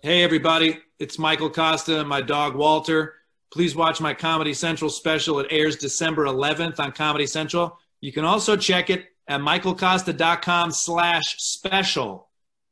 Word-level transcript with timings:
Hey, 0.00 0.22
everybody. 0.22 0.78
It's 1.00 1.18
Michael 1.18 1.50
Costa 1.50 1.98
and 1.98 2.08
my 2.08 2.20
dog 2.20 2.54
Walter. 2.54 3.14
Please 3.50 3.74
watch 3.74 4.00
my 4.00 4.14
Comedy 4.14 4.54
Central 4.54 4.90
special. 4.90 5.40
It 5.40 5.48
airs 5.50 5.74
December 5.74 6.26
11th 6.26 6.78
on 6.78 6.92
Comedy 6.92 7.26
Central. 7.26 7.76
You 8.00 8.12
can 8.12 8.24
also 8.24 8.56
check 8.56 8.90
it 8.90 9.06
at 9.26 9.40
michaelcosta.com 9.40 10.70
slash 10.70 11.42
special. 11.42 12.28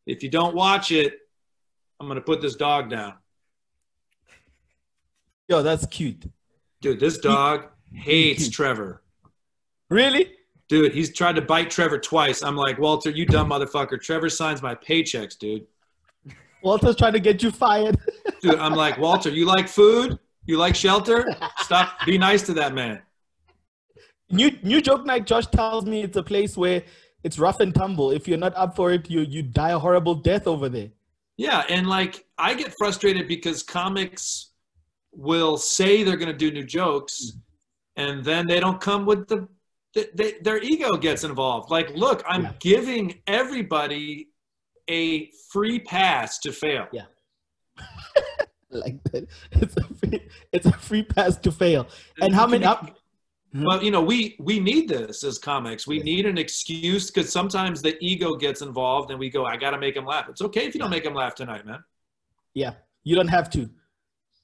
If 0.06 0.22
you 0.22 0.28
don't 0.28 0.54
watch 0.54 0.92
it, 0.92 1.14
I'm 1.98 2.06
going 2.06 2.14
to 2.14 2.22
put 2.22 2.40
this 2.40 2.54
dog 2.54 2.90
down. 2.90 3.14
Yo, 5.48 5.64
that's 5.64 5.84
cute. 5.86 6.30
Dude, 6.80 7.00
this 7.00 7.18
dog 7.18 7.64
hates 7.92 8.48
Trevor. 8.50 9.02
Really? 9.90 10.30
Dude, 10.68 10.92
he's 10.92 11.12
tried 11.12 11.34
to 11.34 11.42
bite 11.42 11.70
Trevor 11.70 11.98
twice. 11.98 12.44
I'm 12.44 12.54
like, 12.54 12.78
Walter, 12.78 13.10
you 13.10 13.26
dumb 13.26 13.50
motherfucker. 13.50 14.00
Trevor 14.00 14.30
signs 14.30 14.62
my 14.62 14.76
paychecks, 14.76 15.36
dude. 15.36 15.66
Walter's 16.62 16.96
trying 16.96 17.12
to 17.12 17.20
get 17.20 17.42
you 17.42 17.50
fired. 17.50 17.98
Dude, 18.42 18.56
I'm 18.58 18.74
like, 18.74 18.98
Walter, 18.98 19.30
you 19.30 19.46
like 19.46 19.68
food? 19.68 20.18
You 20.46 20.58
like 20.58 20.74
shelter? 20.74 21.34
Stop. 21.58 22.04
Be 22.06 22.18
nice 22.18 22.42
to 22.42 22.52
that 22.54 22.74
man. 22.74 23.02
New 24.30 24.50
New 24.62 24.80
Joke 24.80 25.04
Night, 25.06 25.26
Josh 25.26 25.46
tells 25.46 25.84
me 25.84 26.02
it's 26.02 26.16
a 26.16 26.22
place 26.22 26.56
where 26.56 26.82
it's 27.22 27.38
rough 27.38 27.60
and 27.60 27.74
tumble. 27.74 28.10
If 28.10 28.26
you're 28.26 28.38
not 28.38 28.54
up 28.56 28.74
for 28.76 28.92
it, 28.92 29.08
you 29.10 29.20
you 29.20 29.42
die 29.42 29.70
a 29.70 29.78
horrible 29.78 30.14
death 30.16 30.46
over 30.46 30.68
there. 30.68 30.90
Yeah, 31.36 31.64
and 31.68 31.86
like 31.86 32.24
I 32.38 32.54
get 32.54 32.72
frustrated 32.78 33.28
because 33.28 33.62
comics 33.62 34.50
will 35.12 35.56
say 35.56 36.02
they're 36.02 36.16
going 36.16 36.32
to 36.32 36.36
do 36.36 36.50
new 36.50 36.64
jokes, 36.64 37.32
and 37.96 38.24
then 38.24 38.46
they 38.46 38.58
don't 38.60 38.80
come 38.80 39.06
with 39.06 39.28
the. 39.28 39.46
They, 39.94 40.06
they, 40.14 40.32
their 40.42 40.58
ego 40.62 40.96
gets 40.96 41.24
involved. 41.24 41.70
Like, 41.70 41.90
look, 41.94 42.22
I'm 42.28 42.42
Yeah. 42.44 42.52
giving 42.60 43.22
everybody 43.26 44.28
a 44.88 45.30
free 45.50 45.78
pass 45.80 46.38
to 46.40 46.52
fail. 46.52 46.86
Yeah. 46.92 47.04
like 48.70 49.02
that. 49.04 49.26
It's 49.52 49.76
a 49.76 49.84
free, 49.84 50.28
it's 50.52 50.66
a 50.66 50.72
free 50.72 51.02
pass 51.02 51.36
to 51.38 51.52
fail. 51.52 51.88
And 52.20 52.34
how 52.34 52.46
many? 52.46 52.64
How, 52.64 52.88
Well, 53.54 53.82
you 53.82 53.90
know, 53.90 54.02
we 54.02 54.36
we 54.38 54.60
need 54.60 54.88
this 54.88 55.24
as 55.24 55.38
comics. 55.38 55.86
We 55.86 56.00
need 56.00 56.26
an 56.26 56.36
excuse 56.36 57.10
because 57.10 57.32
sometimes 57.32 57.80
the 57.80 57.96
ego 58.00 58.36
gets 58.36 58.60
involved, 58.60 59.10
and 59.10 59.18
we 59.18 59.30
go, 59.30 59.44
"I 59.46 59.56
got 59.56 59.70
to 59.70 59.78
make 59.78 59.94
them 59.94 60.04
laugh." 60.04 60.28
It's 60.28 60.42
okay 60.42 60.66
if 60.66 60.74
you 60.74 60.80
don't 60.80 60.90
make 60.90 61.04
them 61.04 61.14
laugh 61.14 61.34
tonight, 61.34 61.64
man. 61.64 61.82
yeah, 62.54 62.72
you 63.04 63.16
don't 63.16 63.28
have 63.28 63.48
to. 63.50 63.60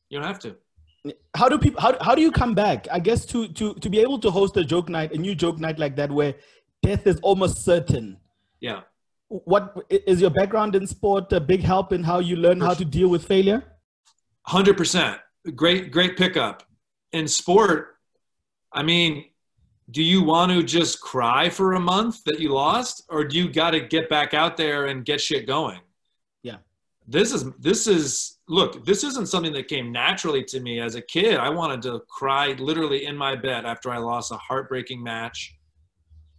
You 0.08 0.18
don't 0.18 0.26
have 0.26 0.38
to. 0.40 0.56
How 1.34 1.48
do 1.48 1.58
people? 1.58 1.80
How, 1.80 1.96
how 2.00 2.14
do 2.14 2.22
you 2.22 2.30
come 2.30 2.54
back? 2.54 2.86
I 2.90 3.00
guess 3.00 3.26
to 3.26 3.48
to 3.48 3.74
to 3.74 3.90
be 3.90 3.98
able 4.00 4.18
to 4.20 4.30
host 4.30 4.56
a 4.56 4.64
joke 4.64 4.88
night, 4.88 5.12
a 5.12 5.18
new 5.18 5.34
joke 5.34 5.58
night 5.58 5.78
like 5.78 5.96
that, 5.96 6.10
where 6.10 6.34
death 6.82 7.06
is 7.06 7.18
almost 7.22 7.64
certain. 7.64 8.18
Yeah. 8.60 8.82
What 9.32 9.86
is 9.88 10.20
your 10.20 10.28
background 10.28 10.74
in 10.74 10.86
sport 10.86 11.32
a 11.32 11.40
big 11.40 11.62
help 11.62 11.90
in 11.92 12.02
how 12.04 12.18
you 12.18 12.36
learn 12.36 12.60
how 12.60 12.74
to 12.74 12.84
deal 12.84 13.08
with 13.08 13.24
failure? 13.24 13.64
Hundred 14.42 14.76
percent. 14.76 15.18
Great, 15.54 15.90
great 15.90 16.18
pickup. 16.18 16.64
In 17.12 17.26
sport, 17.26 17.96
I 18.74 18.82
mean, 18.82 19.24
do 19.90 20.02
you 20.02 20.22
want 20.22 20.52
to 20.52 20.62
just 20.62 21.00
cry 21.00 21.48
for 21.48 21.72
a 21.72 21.80
month 21.80 22.22
that 22.24 22.40
you 22.40 22.50
lost, 22.50 23.04
or 23.08 23.24
do 23.24 23.38
you 23.38 23.50
got 23.50 23.70
to 23.70 23.80
get 23.80 24.10
back 24.10 24.34
out 24.34 24.58
there 24.58 24.86
and 24.86 25.02
get 25.02 25.18
shit 25.18 25.46
going? 25.46 25.80
Yeah. 26.42 26.58
This 27.08 27.32
is 27.32 27.50
this 27.58 27.86
is 27.86 28.38
look. 28.48 28.84
This 28.84 29.02
isn't 29.02 29.28
something 29.28 29.54
that 29.54 29.66
came 29.66 29.92
naturally 29.92 30.44
to 30.44 30.60
me 30.60 30.78
as 30.78 30.94
a 30.94 31.00
kid. 31.02 31.38
I 31.38 31.48
wanted 31.48 31.80
to 31.82 32.02
cry 32.06 32.52
literally 32.58 33.06
in 33.06 33.16
my 33.16 33.34
bed 33.34 33.64
after 33.64 33.90
I 33.90 33.96
lost 33.96 34.30
a 34.30 34.36
heartbreaking 34.36 35.02
match. 35.02 35.56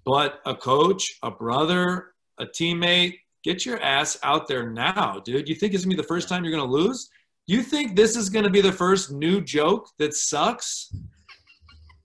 But 0.05 0.41
a 0.45 0.53
coach, 0.53 1.17
a 1.23 1.31
brother, 1.31 2.12
a 2.39 2.45
teammate, 2.45 3.15
get 3.43 3.65
your 3.65 3.79
ass 3.81 4.17
out 4.23 4.47
there 4.47 4.69
now, 4.71 5.21
dude. 5.23 5.47
You 5.49 5.55
think 5.55 5.73
it's 5.73 5.83
gonna 5.83 5.95
be 5.95 6.01
the 6.01 6.07
first 6.07 6.29
time 6.29 6.43
you're 6.43 6.55
gonna 6.57 6.69
lose? 6.71 7.09
You 7.45 7.61
think 7.61 7.95
this 7.95 8.15
is 8.15 8.29
going 8.29 8.45
to 8.45 8.49
be 8.49 8.61
the 8.61 8.71
first 8.71 9.11
new 9.11 9.41
joke 9.41 9.89
that 9.99 10.13
sucks? 10.13 10.93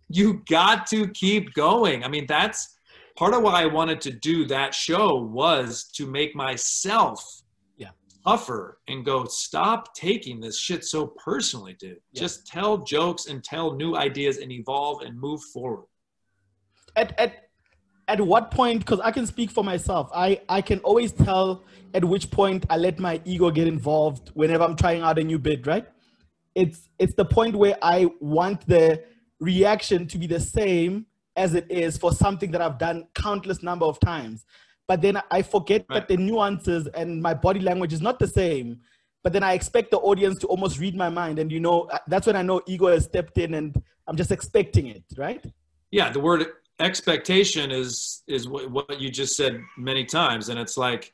You 0.09 0.43
got 0.51 0.87
to 0.89 1.07
keep 1.11 1.55
going. 1.55 2.03
I 2.03 2.09
mean, 2.09 2.27
that's 2.27 2.77
part 3.17 3.35
of 3.35 3.43
why 3.43 3.63
I 3.63 3.67
wanted 3.67 4.01
to 4.01 4.11
do 4.11 4.47
that 4.47 4.75
show 4.75 5.15
was 5.17 5.85
to 5.95 6.07
make 6.07 6.35
myself 6.35 7.23
Yeah. 7.77 7.91
tougher 8.27 8.81
and 8.89 9.05
go, 9.05 9.27
stop 9.27 9.95
taking 9.95 10.41
this 10.41 10.59
shit 10.59 10.85
so 10.85 11.07
personally, 11.07 11.75
dude. 11.79 12.01
Yeah. 12.13 12.21
Just 12.21 12.47
tell 12.49 12.79
jokes 12.79 13.27
and 13.27 13.45
tell 13.45 13.75
new 13.77 13.95
ideas 13.95 14.39
and 14.39 14.51
evolve 14.51 15.03
and 15.03 15.17
move 15.19 15.43
forward. 15.53 15.87
at 16.97 17.17
at 17.21 17.48
at 18.09 18.21
what 18.21 18.51
point 18.51 18.81
because 18.81 19.01
i 19.01 19.11
can 19.11 19.27
speak 19.27 19.51
for 19.51 19.63
myself 19.63 20.11
i 20.15 20.41
i 20.49 20.61
can 20.61 20.79
always 20.81 21.13
tell 21.13 21.63
at 21.95 22.05
which 22.05 22.31
point 22.31 22.65
i 22.71 22.77
let 22.77 22.99
my 22.99 23.21
ego 23.25 23.51
get 23.51 23.67
involved 23.69 24.31
whenever 24.35 24.65
i'm 24.65 24.75
trying 24.77 25.03
out 25.03 25.19
a 25.19 25.25
new 25.25 25.39
bid 25.39 25.67
right? 25.67 25.87
It's 26.55 26.89
it's 26.99 27.15
the 27.15 27.25
point 27.25 27.55
where 27.55 27.77
i 27.83 28.07
want 28.21 28.67
the 28.67 29.03
reaction 29.39 30.07
to 30.09 30.19
be 30.19 30.27
the 30.27 30.41
same 30.41 31.07
as 31.37 31.55
it 31.55 31.67
is 31.71 31.97
for 31.97 32.11
something 32.13 32.51
that 32.51 32.61
i've 32.61 32.79
done 32.79 33.07
countless 33.15 33.63
number 33.63 33.87
of 33.87 34.01
times. 34.01 34.45
But 34.89 35.01
then 35.03 35.21
i 35.31 35.43
forget 35.43 35.85
Right. 35.89 35.95
that 35.97 36.09
the 36.09 36.17
nuances 36.17 36.89
and 37.01 37.23
my 37.23 37.35
body 37.35 37.61
language 37.61 37.93
is 37.93 38.01
not 38.09 38.19
the 38.19 38.27
same. 38.27 38.81
But 39.23 39.33
then 39.35 39.43
i 39.43 39.53
expect 39.53 39.91
the 39.93 39.99
audience 39.99 40.39
to 40.43 40.47
almost 40.49 40.75
read 40.81 40.97
my 40.97 41.11
mind. 41.11 41.39
And 41.39 41.53
you 41.53 41.61
know 41.61 41.89
that's 42.13 42.27
when 42.27 42.37
i 42.37 42.43
know 42.43 42.61
ego 42.67 42.87
has 42.89 43.05
stepped 43.05 43.37
in 43.39 43.55
and 43.55 43.71
i'm 44.07 44.17
just 44.17 44.33
expecting 44.33 44.87
it 44.97 45.05
right? 45.17 45.45
Yeah 45.91 46.11
the 46.11 46.21
word 46.21 46.41
expectation 46.81 47.71
is 47.71 48.23
is 48.27 48.49
what, 48.49 48.71
what 48.71 49.01
you 49.01 49.11
just 49.11 49.37
said 49.37 49.61
many 49.77 50.05
times. 50.05 50.49
And 50.49 50.59
it's 50.59 50.77
like 50.77 51.13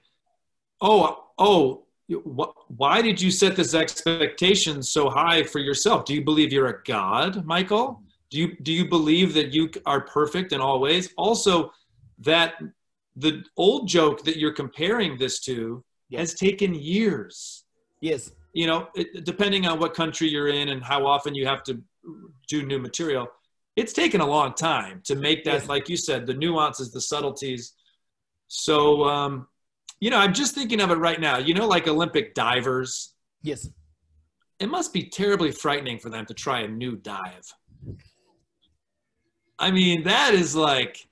oh 0.80 1.24
oh 1.38 1.84
wh- 2.10 2.52
why 2.68 3.00
did 3.02 3.20
you 3.20 3.30
set 3.30 3.56
this 3.56 3.74
expectation 3.74 4.82
so 4.82 5.08
high 5.08 5.42
for 5.42 5.58
yourself? 5.58 6.04
Do 6.04 6.14
you 6.14 6.22
believe 6.22 6.52
you're 6.52 6.68
a 6.68 6.82
god 6.84 7.44
michael? 7.46 8.02
Do 8.30 8.38
you 8.38 8.56
do 8.62 8.72
you 8.72 8.88
believe 8.88 9.34
that 9.34 9.52
you 9.52 9.70
are 9.86 10.00
perfect 10.02 10.52
in 10.52 10.60
all 10.60 10.80
ways? 10.80 11.10
Also 11.16 11.72
that 12.18 12.54
the 13.16 13.44
old 13.56 13.88
joke 13.88 14.24
that 14.24 14.36
you're 14.36 14.52
comparing 14.52 15.16
this 15.18 15.40
to 15.40 15.84
Yeah. 16.10 16.20
has 16.20 16.34
taken 16.34 16.74
years. 16.74 17.64
Yes. 18.00 18.32
You 18.52 18.66
know, 18.66 18.88
it, 18.94 19.24
depending 19.24 19.66
on 19.66 19.78
what 19.80 19.94
country 19.94 20.28
you're 20.28 20.48
in 20.48 20.68
and 20.68 20.82
how 20.82 21.06
often 21.06 21.34
you 21.34 21.46
have 21.46 21.62
to 21.64 21.80
do 22.48 22.62
new 22.64 22.78
material, 22.78 23.26
it's 23.76 23.92
taken 23.92 24.20
a 24.20 24.26
long 24.26 24.54
time 24.54 25.00
to 25.04 25.14
make 25.14 25.44
that, 25.44 25.54
Yes. 25.54 25.68
like 25.68 25.88
you 25.88 25.96
said, 25.96 26.26
the 26.26 26.34
nuances, 26.34 26.92
the 26.92 27.00
subtleties. 27.00 27.72
So, 28.48 29.04
um, 29.04 29.48
you 30.00 30.10
know, 30.10 30.18
I'm 30.18 30.32
just 30.34 30.54
thinking 30.54 30.80
of 30.80 30.90
it 30.90 30.96
right 30.96 31.20
now. 31.20 31.38
You 31.38 31.54
know, 31.54 31.66
like 31.66 31.88
Olympic 31.88 32.34
divers, 32.34 33.14
yes 33.42 33.68
it 34.60 34.68
must 34.68 34.92
be 34.92 35.02
terribly 35.02 35.50
frightening 35.50 35.98
for 35.98 36.10
them 36.10 36.24
to 36.26 36.32
try 36.32 36.60
a 36.60 36.68
new 36.68 36.96
dive. 36.96 37.52
I 39.58 39.70
mean, 39.70 40.04
that 40.04 40.32
is 40.34 40.54
like, 40.54 41.06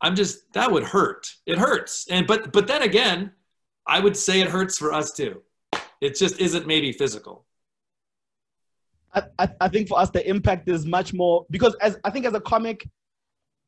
I'm 0.00 0.14
just, 0.14 0.52
that 0.52 0.70
would 0.70 0.84
hurt. 0.84 1.28
It 1.46 1.58
hurts. 1.58 2.06
And, 2.10 2.26
but, 2.26 2.52
but 2.52 2.66
then 2.66 2.82
again, 2.82 3.32
I 3.86 4.00
would 4.00 4.16
say 4.16 4.40
it 4.40 4.48
hurts 4.48 4.78
for 4.78 4.92
us 4.92 5.12
too. 5.12 5.42
It 6.00 6.16
just 6.16 6.38
isn't 6.40 6.66
maybe 6.66 6.92
physical. 6.92 7.46
I, 9.14 9.22
I, 9.38 9.48
I 9.62 9.68
think 9.68 9.88
for 9.88 9.98
us 9.98 10.10
the 10.10 10.26
impact 10.28 10.68
is 10.68 10.86
much 10.86 11.12
more 11.14 11.46
because 11.50 11.74
as 11.76 11.98
I 12.04 12.10
think 12.10 12.26
as 12.26 12.34
a 12.34 12.40
comic, 12.40 12.88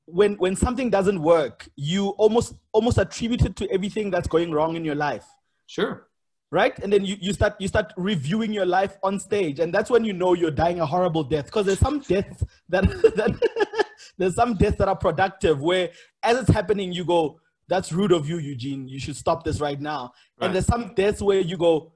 when 0.06 0.34
when 0.34 0.56
something 0.56 0.90
doesn't 0.90 1.20
work, 1.20 1.68
you 1.76 2.08
almost 2.10 2.54
almost 2.72 2.98
attribute 2.98 3.44
it 3.44 3.56
to 3.56 3.70
everything 3.70 4.10
that's 4.10 4.28
going 4.28 4.52
wrong 4.52 4.76
in 4.76 4.84
your 4.84 4.94
life. 4.94 5.24
Sure. 5.66 6.06
Right? 6.52 6.76
And 6.80 6.92
then 6.92 7.04
you, 7.04 7.16
you 7.20 7.32
start 7.32 7.54
you 7.60 7.68
start 7.68 7.92
reviewing 7.96 8.52
your 8.52 8.66
life 8.66 8.98
on 9.02 9.20
stage. 9.20 9.60
And 9.60 9.72
that's 9.72 9.88
when 9.88 10.04
you 10.04 10.12
know 10.12 10.34
you're 10.34 10.50
dying 10.50 10.80
a 10.80 10.86
horrible 10.86 11.22
death. 11.22 11.46
Because 11.46 11.66
there's 11.66 11.78
some 11.78 12.00
deaths 12.00 12.42
that, 12.68 12.84
that 13.16 13.86
there's 14.18 14.34
some 14.34 14.54
deaths 14.54 14.76
that 14.78 14.88
are 14.88 14.96
productive 14.96 15.60
where 15.60 15.90
as 16.22 16.38
it's 16.38 16.50
happening, 16.50 16.92
you 16.92 17.04
go, 17.04 17.40
That's 17.68 17.92
rude 17.92 18.12
of 18.12 18.28
you, 18.28 18.38
Eugene. 18.38 18.88
You 18.88 18.98
should 18.98 19.16
stop 19.16 19.44
this 19.44 19.60
right 19.60 19.80
now. 19.80 20.12
Right. 20.40 20.46
And 20.46 20.54
there's 20.54 20.66
some 20.66 20.92
deaths 20.94 21.22
where 21.22 21.40
you 21.40 21.56
go, 21.56 21.92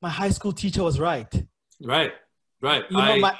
My 0.00 0.10
high 0.10 0.30
school 0.30 0.52
teacher 0.52 0.84
was 0.84 1.00
right. 1.00 1.32
Right. 1.82 2.12
Right. 2.60 2.84
You 2.90 2.96
know, 2.96 3.02
I, 3.02 3.18
my 3.18 3.38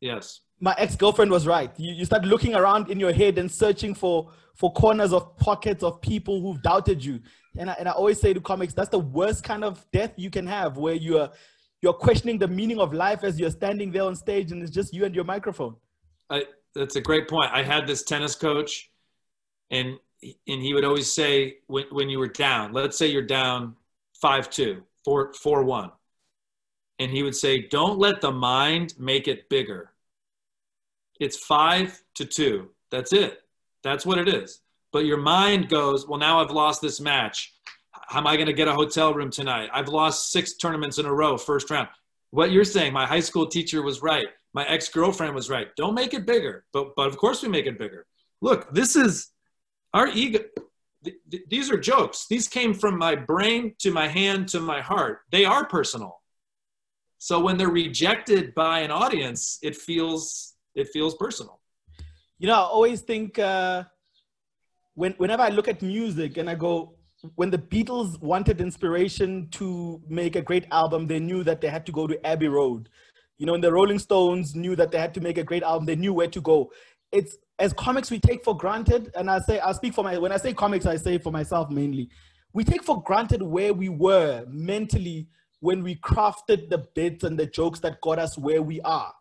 yes. 0.00 0.40
my 0.60 0.74
ex-girlfriend 0.78 1.30
was 1.30 1.46
right. 1.46 1.70
You, 1.78 1.94
you 1.94 2.04
start 2.04 2.24
looking 2.24 2.54
around 2.54 2.90
in 2.90 3.00
your 3.00 3.12
head 3.12 3.38
and 3.38 3.50
searching 3.50 3.94
for 3.94 4.30
for 4.54 4.72
corners 4.72 5.12
of 5.12 5.36
pockets 5.36 5.82
of 5.82 6.00
people 6.00 6.40
who've 6.40 6.62
doubted 6.62 7.04
you. 7.04 7.20
And 7.58 7.70
I, 7.70 7.74
and 7.78 7.88
I 7.88 7.92
always 7.92 8.20
say 8.20 8.32
to 8.32 8.40
comics, 8.40 8.74
that's 8.74 8.90
the 8.90 8.98
worst 8.98 9.42
kind 9.42 9.64
of 9.64 9.84
death 9.92 10.12
you 10.16 10.30
can 10.30 10.46
have, 10.46 10.76
where 10.76 10.94
you 10.94 11.18
are 11.18 11.30
you're 11.82 11.94
questioning 11.94 12.38
the 12.38 12.48
meaning 12.48 12.78
of 12.78 12.92
life 12.92 13.24
as 13.24 13.40
you're 13.40 13.50
standing 13.50 13.90
there 13.90 14.04
on 14.04 14.14
stage 14.14 14.52
and 14.52 14.62
it's 14.62 14.70
just 14.70 14.92
you 14.92 15.04
and 15.04 15.14
your 15.14 15.24
microphone. 15.24 15.76
I, 16.28 16.44
that's 16.74 16.96
a 16.96 17.00
great 17.00 17.28
point. 17.28 17.50
I 17.52 17.62
had 17.62 17.86
this 17.86 18.02
tennis 18.02 18.34
coach, 18.34 18.90
and 19.70 19.98
and 20.22 20.62
he 20.62 20.74
would 20.74 20.84
always 20.84 21.10
say 21.10 21.56
when 21.66 21.86
when 21.90 22.08
you 22.08 22.18
were 22.18 22.28
down, 22.28 22.72
let's 22.72 22.96
say 22.96 23.06
you're 23.06 23.22
down 23.22 23.76
five 24.20 24.50
two, 24.50 24.82
four 25.04 25.32
four 25.34 25.64
one, 25.64 25.90
and 27.00 27.10
he 27.10 27.24
would 27.24 27.34
say, 27.34 27.66
"Don't 27.66 27.98
let 27.98 28.20
the 28.20 28.30
mind 28.30 28.94
make 28.98 29.26
it 29.26 29.48
bigger. 29.48 29.92
It's 31.18 31.36
five 31.36 32.02
to 32.14 32.24
two. 32.24 32.70
That's 32.90 33.12
it. 33.12 33.42
That's 33.82 34.06
what 34.06 34.18
it 34.18 34.28
is. 34.28 34.60
But 34.92 35.04
your 35.04 35.18
mind 35.18 35.68
goes, 35.68 36.06
well, 36.08 36.18
now 36.18 36.40
I've 36.40 36.50
lost 36.50 36.82
this 36.82 37.00
match. 37.00 37.54
how 37.92 38.18
am 38.18 38.26
I 38.26 38.34
going 38.34 38.46
to 38.46 38.52
get 38.52 38.66
a 38.66 38.74
hotel 38.74 39.14
room 39.14 39.30
tonight? 39.30 39.68
I've 39.72 39.88
lost 39.88 40.32
six 40.32 40.56
tournaments 40.56 40.98
in 40.98 41.06
a 41.06 41.14
row, 41.14 41.36
first 41.36 41.70
round. 41.70 41.88
What 42.30 42.50
you're 42.50 42.64
saying, 42.64 42.92
my 42.92 43.06
high 43.06 43.20
school 43.20 43.46
teacher 43.46 43.82
was 43.82 44.02
right. 44.02 44.26
My 44.52 44.66
ex 44.66 44.88
girlfriend 44.88 45.34
was 45.34 45.48
right. 45.48 45.68
Don't 45.76 45.94
make 45.94 46.12
it 46.12 46.26
bigger. 46.26 46.64
But, 46.72 46.96
but 46.96 47.06
of 47.06 47.16
course 47.18 47.42
we 47.42 47.48
make 47.48 47.66
it 47.66 47.78
bigger. 47.78 48.06
Look, 48.40 48.72
this 48.74 48.96
is 48.96 49.30
our 49.94 50.08
ego. 50.08 50.40
Th- 51.04 51.16
th- 51.30 51.42
these 51.48 51.70
are 51.70 51.78
jokes. 51.78 52.26
These 52.28 52.48
came 52.48 52.74
from 52.74 52.98
my 52.98 53.14
brain 53.14 53.74
to 53.78 53.92
my 53.92 54.08
hand 54.08 54.48
to 54.48 54.60
my 54.60 54.80
heart. 54.80 55.20
They 55.30 55.44
are 55.44 55.64
personal. 55.66 56.19
So 57.22 57.38
when 57.38 57.58
they're 57.58 57.68
rejected 57.68 58.54
by 58.54 58.80
an 58.80 58.90
audience, 58.90 59.58
it 59.62 59.76
feels 59.76 60.54
it 60.74 60.88
feels 60.88 61.14
personal. 61.16 61.60
You 62.38 62.46
know, 62.48 62.54
I 62.54 62.62
always 62.62 63.02
think 63.02 63.38
uh, 63.38 63.84
when 64.94 65.12
whenever 65.18 65.42
I 65.42 65.50
look 65.50 65.68
at 65.68 65.82
music 65.82 66.38
and 66.38 66.48
I 66.48 66.54
go, 66.54 66.94
when 67.34 67.50
the 67.50 67.58
Beatles 67.58 68.18
wanted 68.22 68.62
inspiration 68.62 69.48
to 69.50 70.00
make 70.08 70.34
a 70.34 70.40
great 70.40 70.64
album, 70.70 71.06
they 71.06 71.20
knew 71.20 71.44
that 71.44 71.60
they 71.60 71.68
had 71.68 71.84
to 71.86 71.92
go 71.92 72.06
to 72.06 72.26
Abbey 72.26 72.48
Road. 72.48 72.88
You 73.36 73.44
know, 73.44 73.52
and 73.52 73.62
the 73.62 73.70
Rolling 73.70 73.98
Stones 73.98 74.54
knew 74.54 74.74
that 74.76 74.90
they 74.90 74.98
had 74.98 75.12
to 75.12 75.20
make 75.20 75.36
a 75.36 75.44
great 75.44 75.62
album. 75.62 75.84
They 75.84 75.96
knew 75.96 76.14
where 76.14 76.28
to 76.28 76.40
go. 76.40 76.72
It's 77.12 77.36
as 77.58 77.74
comics 77.74 78.10
we 78.10 78.18
take 78.18 78.42
for 78.42 78.56
granted, 78.56 79.10
and 79.14 79.30
I 79.30 79.40
say 79.40 79.60
I 79.60 79.72
speak 79.72 79.92
for 79.92 80.02
my 80.02 80.16
when 80.16 80.32
I 80.32 80.38
say 80.38 80.54
comics, 80.54 80.86
I 80.86 80.96
say 80.96 81.18
for 81.18 81.30
myself 81.30 81.68
mainly. 81.68 82.08
We 82.54 82.64
take 82.64 82.82
for 82.82 83.02
granted 83.02 83.42
where 83.42 83.74
we 83.74 83.90
were 83.90 84.46
mentally 84.48 85.28
when 85.60 85.82
we 85.82 85.96
crafted 85.96 86.68
the 86.68 86.78
bits 86.94 87.24
and 87.24 87.38
the 87.38 87.46
jokes 87.46 87.80
that 87.80 88.00
got 88.00 88.18
us 88.18 88.36
where 88.36 88.62
we 88.62 88.80
are. 88.80 89.12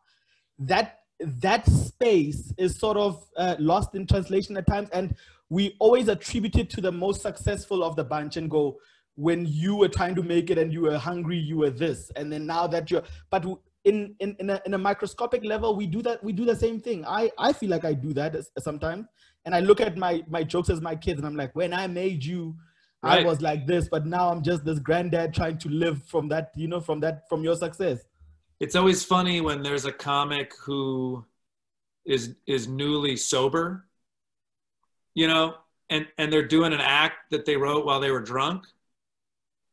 That 0.58 1.00
that 1.20 1.66
space 1.68 2.54
is 2.58 2.78
sort 2.78 2.96
of 2.98 3.26
uh, 3.36 3.56
lost 3.60 3.94
in 3.94 4.08
translation 4.08 4.56
at 4.58 4.66
times, 4.68 4.90
and 4.92 5.16
we 5.50 5.76
always 5.80 6.08
attribute 6.08 6.56
it 6.56 6.70
to 6.72 6.82
the 6.82 6.92
most 6.92 7.22
successful 7.22 7.84
of 7.84 7.96
the 7.96 8.04
bunch 8.04 8.38
and 8.38 8.50
go, 8.50 8.80
when 9.16 9.46
you 9.46 9.76
were 9.76 9.90
trying 9.90 10.16
to 10.16 10.24
make 10.24 10.50
it 10.50 10.58
and 10.58 10.72
you 10.72 10.82
were 10.82 10.98
hungry, 10.98 11.38
you 11.38 11.58
were 11.58 11.70
this, 11.70 12.10
and 12.16 12.32
then 12.32 12.46
now 12.46 12.68
that 12.68 12.90
you're, 12.90 13.04
but 13.30 13.46
in 13.84 14.16
in 14.20 14.36
in 14.40 14.50
a, 14.50 14.62
in 14.66 14.74
a 14.74 14.78
microscopic 14.78 15.44
level, 15.44 15.76
we 15.76 15.88
do 15.88 16.02
that. 16.02 16.24
We 16.24 16.32
do 16.32 16.46
the 16.46 16.56
same 16.56 16.80
thing. 16.80 17.06
I 17.06 17.32
I 17.38 17.52
feel 17.52 17.70
like 17.70 17.84
I 17.84 17.94
do 17.94 18.14
that 18.14 18.36
sometimes, 18.60 19.08
and 19.44 19.54
I 19.54 19.60
look 19.60 19.82
at 19.82 19.98
my 19.98 20.24
my 20.30 20.44
jokes 20.44 20.70
as 20.70 20.80
my 20.80 20.96
kids, 20.96 21.20
and 21.20 21.28
I'm 21.28 21.36
like, 21.36 21.54
when 21.56 21.74
I 21.74 21.88
made 21.88 22.24
you. 22.24 22.56
Right. 23.02 23.26
I 23.26 23.28
was 23.28 23.42
like 23.42 23.66
this, 23.66 23.88
but 23.88 24.06
now 24.06 24.30
I'm 24.30 24.44
just 24.44 24.66
this 24.66 24.80
granddad 24.80 25.34
trying 25.34 25.58
to 25.60 25.70
live 25.70 26.04
from 26.04 26.28
that, 26.30 26.52
you 26.56 26.68
know, 26.68 26.82
from 26.82 27.00
that, 27.00 27.30
from 27.30 27.44
your 27.44 27.56
success. 27.56 28.00
It's 28.60 28.76
always 28.76 29.06
funny 29.06 29.40
when 29.40 29.64
there's 29.64 29.86
a 29.86 29.92
comic 29.92 30.52
who 30.62 31.26
is 32.06 32.36
is 32.48 32.68
newly 32.68 33.16
sober 33.16 33.86
you 35.20 35.28
know 35.28 35.56
and 35.90 36.08
and 36.18 36.32
they're 36.32 36.48
doing 36.48 36.74
an 36.74 36.80
act 36.82 37.30
that 37.32 37.46
they 37.46 37.58
wrote 37.58 37.86
while 37.86 38.00
they 38.00 38.12
were 38.12 38.22
drunk. 38.22 38.66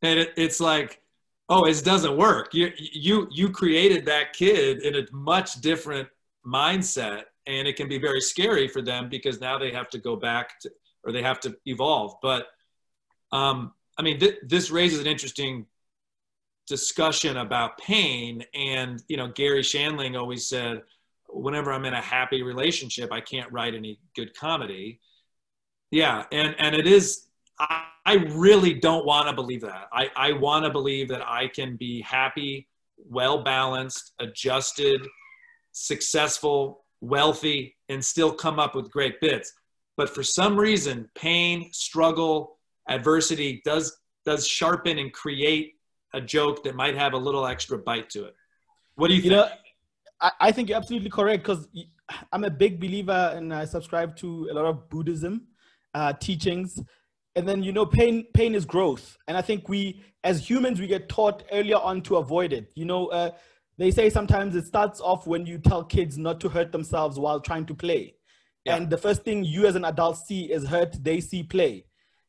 And 0.03 0.19
it, 0.19 0.31
it's 0.37 0.61
like 0.61 1.01
oh 1.49 1.65
it 1.65 1.85
doesn't 1.85 2.17
work. 2.17 2.55
You 2.55 2.73
you 2.77 3.29
you 3.31 3.51
created 3.51 4.05
that 4.07 4.33
kid 4.33 4.83
in 4.83 4.97
a 4.97 5.07
much 5.13 5.61
different 5.61 6.09
mindset 6.45 7.25
and 7.47 7.69
it 7.69 7.77
can 7.77 7.89
be 7.89 7.99
very 7.99 8.21
scary 8.21 8.67
for 8.67 8.83
them 8.83 9.09
because 9.09 9.41
now 9.41 9.59
they 9.59 9.71
have 9.71 9.89
to 9.91 9.99
go 9.99 10.17
back 10.17 10.59
to 10.61 10.71
or 11.05 11.13
they 11.13 11.23
have 11.23 11.39
to 11.41 11.57
evolve. 11.67 12.15
But 12.21 12.47
um 13.33 13.73
i 13.99 14.03
mean 14.03 14.19
th- 14.19 14.39
this 14.43 14.71
raises 14.71 15.01
an 15.01 15.07
interesting 15.07 15.67
discussion 16.67 17.37
about 17.39 17.79
pain 17.79 18.45
and 18.55 19.03
you 19.09 19.17
know 19.17 19.29
garry 19.29 19.63
shandling 19.63 20.19
always 20.19 20.47
said 20.47 20.83
whenever 21.29 21.73
i'm 21.73 21.85
in 21.85 21.95
a 21.95 22.01
happy 22.01 22.43
relationship 22.43 23.13
i 23.13 23.21
can't 23.21 23.51
write 23.53 23.75
any 23.75 23.99
good 24.15 24.37
comedy. 24.37 25.01
Yeah 25.91 26.25
and 26.33 26.55
and 26.59 26.75
it 26.75 26.87
is 26.87 27.27
i, 27.59 27.85
I 28.05 28.15
really 28.31 28.75
don't 28.75 29.05
want 29.05 29.29
to 29.29 29.35
believe 29.35 29.63
that. 29.63 29.89
I 29.93 30.11
i 30.17 30.33
want 30.33 30.65
to 30.65 30.71
believe 30.71 31.09
that 31.09 31.23
i 31.27 31.49
can 31.49 31.77
be 31.77 32.01
happy 32.03 32.69
well 33.09 33.43
balanced 33.43 34.13
adjusted 34.19 35.07
successful 35.73 36.85
wealthy 37.01 37.77
and 37.89 38.05
still 38.05 38.33
come 38.33 38.59
up 38.59 38.75
with 38.75 38.91
great 38.91 39.21
bits. 39.21 39.53
But 39.97 40.11
for 40.11 40.23
some 40.23 40.59
reason 40.59 41.09
pain 41.15 41.71
struggle 41.73 42.56
adversity 42.89 43.63
does 43.65 43.97
does 44.25 44.47
sharpen 44.47 44.99
and 44.99 45.13
create 45.13 45.75
a 46.13 46.21
joke 46.21 46.65
that 46.65 46.75
might 46.75 46.97
have 46.97 47.13
a 47.13 47.17
little 47.17 47.47
extra 47.47 47.79
bite 47.79 48.11
to 48.11 48.25
it. 48.25 48.35
What 48.97 49.09
do 49.09 49.15
you, 49.15 49.23
you 49.23 49.31
think? 49.31 49.43
Know, 49.43 49.49
I, 50.21 50.31
I 50.41 50.53
think 50.53 50.69
you're 50.69 50.79
absolutely 50.79 51.11
correct 51.11 51.43
because 51.43 51.69
I'm 52.33 52.45
a 52.45 52.51
big 52.51 52.81
believer 52.81 53.33
and 53.35 53.53
I 53.55 53.65
subscribe 53.65 54.17
to 54.17 54.49
a 54.51 54.55
lot 54.55 54.65
of 54.65 54.89
Buddhism 54.89 55.47
uh, 55.95 56.13
teachings. 56.15 56.83
And 57.37 57.47
then 57.47 57.63
you 57.63 57.73
know, 57.73 57.85
pain 57.85 58.25
pain 58.33 58.55
is 58.55 58.65
growth, 58.65 59.19
and 59.29 59.37
I 59.37 59.43
think 59.43 59.69
we 59.69 60.03
as 60.25 60.49
humans 60.49 60.81
we 60.81 60.87
get 60.87 61.09
taught 61.09 61.45
earlier 61.53 61.77
on 61.77 62.01
to 62.03 62.17
avoid 62.17 62.53
it. 62.53 62.73
You 62.75 62.87
know, 62.87 63.09
uh, 63.09 63.33
they 63.77 63.91
say 63.91 64.09
sometimes 64.09 64.57
it 64.57 64.67
starts 64.67 65.01
off 65.03 65.27
when 65.27 65.45
you 65.45 65.59
tell 65.59 65.85
kids 65.85 66.17
not 66.17 66.41
to 66.41 66.49
hurt 66.49 66.73
themselves 66.73 67.19
while 67.19 67.41
trying 67.41 67.67
to 67.67 67.75
play. 67.75 68.15
Yeah. 68.65 68.77
And 68.77 68.89
the 68.89 68.97
first 68.97 69.23
thing 69.23 69.45
you 69.45 69.67
as 69.67 69.77
an 69.77 69.85
adult 69.85 70.17
see 70.17 70.51
is 70.51 70.67
hurt, 70.67 70.97
they 71.05 71.21
see 71.21 71.43
play 71.43 71.85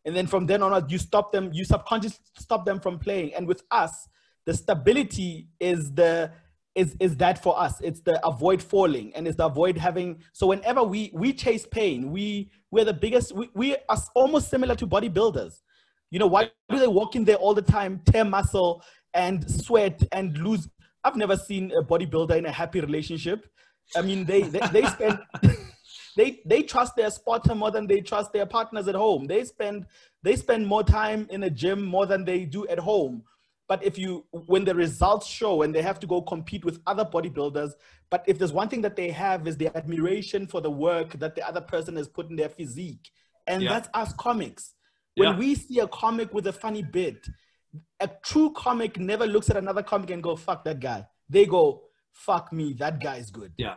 and 0.07 0.15
then 0.15 0.25
from 0.25 0.45
then 0.45 0.63
on 0.63 0.89
you 0.89 0.98
stop 0.98 1.31
them 1.33 1.51
you 1.54 1.65
subconsciously 1.65 2.24
stop 2.39 2.65
them 2.65 2.80
from 2.80 2.98
playing. 2.98 3.33
And 3.36 3.45
with 3.45 3.62
us 3.69 4.07
the 4.45 4.54
stability 4.54 5.50
is 5.59 5.94
the 5.94 6.31
is 6.75 6.95
is 7.01 7.18
that 7.18 7.44
for 7.44 7.59
us. 7.59 7.81
It's 7.81 8.00
the 8.00 8.25
avoid 8.25 8.63
falling 8.63 9.13
and 9.15 9.27
it's 9.27 9.36
the 9.36 9.45
avoid 9.45 9.77
having 9.77 10.24
so 10.31 10.48
whenever 10.48 10.81
we 10.81 11.12
we 11.13 11.33
chase 11.33 11.68
pain 11.69 12.09
we 12.12 12.50
we're 12.71 12.86
the 12.86 12.94
biggest 12.94 13.33
we, 13.33 13.50
we 13.54 13.75
are 13.89 13.98
almost 14.15 14.50
similar 14.50 14.75
to 14.75 14.88
bodybuilders. 14.88 15.62
You 16.09 16.19
know 16.19 16.27
why 16.27 16.51
do 16.69 16.80
they 16.80 16.88
walk 16.88 17.18
in 17.18 17.25
there 17.25 17.36
all 17.36 17.54
the 17.54 17.62
time 17.62 18.00
tear 18.06 18.24
muscle 18.24 18.81
and 19.13 19.50
sweat 19.51 20.01
and 20.13 20.38
lose? 20.38 20.69
I've 21.04 21.18
never 21.18 21.36
seen 21.36 21.74
a 21.77 21.83
bodybuilder 21.83 22.38
in 22.38 22.45
a 22.45 22.51
happy 22.51 22.80
relationship. 22.80 23.45
I 23.94 24.01
mean 24.04 24.24
they 24.24 24.44
they, 24.44 24.62
they 24.71 24.86
spend 24.86 25.19
they 26.18 26.42
they 26.46 26.64
trust 26.64 26.96
their 26.96 27.12
spotter 27.12 27.54
more 27.54 27.72
than 27.72 27.86
they 27.88 28.02
trust 28.02 28.34
their 28.34 28.48
partners 28.48 28.88
at 28.88 28.96
home. 28.96 29.28
They 29.28 29.44
spend 29.44 29.86
they 30.24 30.36
spend 30.36 30.68
more 30.68 30.84
time 30.84 31.28
in 31.30 31.44
a 31.44 31.50
gym 31.50 31.86
more 31.86 32.08
than 32.08 32.25
they 32.25 32.44
do 32.44 32.68
at 32.68 32.80
home. 32.80 33.24
But 33.68 33.84
if 33.84 33.98
you 33.98 34.25
when 34.31 34.66
the 34.66 34.74
results 34.74 35.28
show 35.28 35.62
and 35.62 35.74
they 35.74 35.84
have 35.84 36.00
to 36.00 36.08
go 36.08 36.22
compete 36.22 36.66
with 36.66 36.81
other 36.88 37.06
bodybuilders, 37.06 37.72
but 38.10 38.24
if 38.25 38.40
there's 38.40 38.52
one 38.52 38.68
thing 38.68 38.81
that 38.81 38.96
they 38.96 39.12
have 39.12 39.48
is 39.48 39.58
the 39.58 39.69
admiration 39.78 40.48
for 40.48 40.60
the 40.60 40.72
work 40.72 41.14
that 41.19 41.36
the 41.36 41.48
other 41.48 41.62
person 41.62 41.96
has 41.98 42.08
put 42.08 42.30
in 42.30 42.36
their 42.36 42.50
physique. 42.50 43.12
And 43.46 43.62
yeah. 43.62 43.74
that's 43.74 43.90
us 43.94 44.14
comics. 44.14 44.74
When 45.16 45.30
yeah. 45.30 45.38
we 45.38 45.56
see 45.56 45.80
a 45.80 45.88
comic 45.88 46.34
with 46.34 46.48
a 46.48 46.54
funny 46.54 46.81
bit, 46.81 47.28
a 48.00 48.10
true 48.24 48.52
comic 48.54 49.00
never 49.00 49.25
looks 49.25 49.50
at 49.50 49.58
another 49.58 49.84
comic 49.84 50.10
and 50.10 50.22
go, 50.22 50.36
fuck 50.36 50.64
that 50.66 50.80
guy. 50.80 51.06
They 51.30 51.46
go, 51.46 51.83
fuck 52.12 52.52
me, 52.52 52.74
that 52.80 53.00
guy's 53.02 53.30
good. 53.31 53.54
Yeah. 53.57 53.76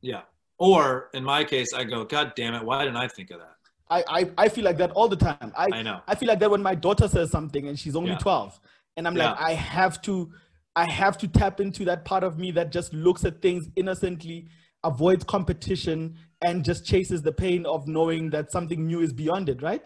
Yeah. 0.00 0.22
Or 0.62 1.10
in 1.12 1.24
my 1.24 1.42
case, 1.42 1.72
I 1.74 1.82
go, 1.82 2.04
God 2.04 2.34
damn 2.36 2.54
it, 2.54 2.62
why 2.62 2.84
didn't 2.84 2.96
I 2.96 3.08
think 3.08 3.32
of 3.32 3.40
that? 3.40 3.56
I, 3.90 4.04
I, 4.20 4.30
I 4.38 4.48
feel 4.48 4.62
like 4.64 4.76
that 4.76 4.92
all 4.92 5.08
the 5.08 5.16
time. 5.16 5.52
I, 5.56 5.66
I 5.72 5.82
know. 5.82 6.00
I 6.06 6.14
feel 6.14 6.28
like 6.28 6.38
that 6.38 6.52
when 6.52 6.62
my 6.62 6.76
daughter 6.76 7.08
says 7.08 7.32
something 7.32 7.66
and 7.66 7.76
she's 7.76 7.96
only 7.96 8.12
yeah. 8.12 8.18
12 8.18 8.60
and 8.96 9.08
I'm 9.08 9.16
yeah. 9.16 9.32
like, 9.32 9.40
I 9.40 9.52
have 9.54 10.00
to, 10.02 10.30
I 10.76 10.84
have 10.84 11.18
to 11.18 11.26
tap 11.26 11.58
into 11.58 11.84
that 11.86 12.04
part 12.04 12.22
of 12.22 12.38
me 12.38 12.52
that 12.52 12.70
just 12.70 12.94
looks 12.94 13.24
at 13.24 13.42
things 13.42 13.66
innocently, 13.74 14.46
avoids 14.84 15.24
competition 15.24 16.14
and 16.42 16.64
just 16.64 16.86
chases 16.86 17.22
the 17.22 17.32
pain 17.32 17.66
of 17.66 17.88
knowing 17.88 18.30
that 18.30 18.52
something 18.52 18.86
new 18.86 19.00
is 19.00 19.12
beyond 19.12 19.48
it. 19.48 19.62
Right. 19.62 19.82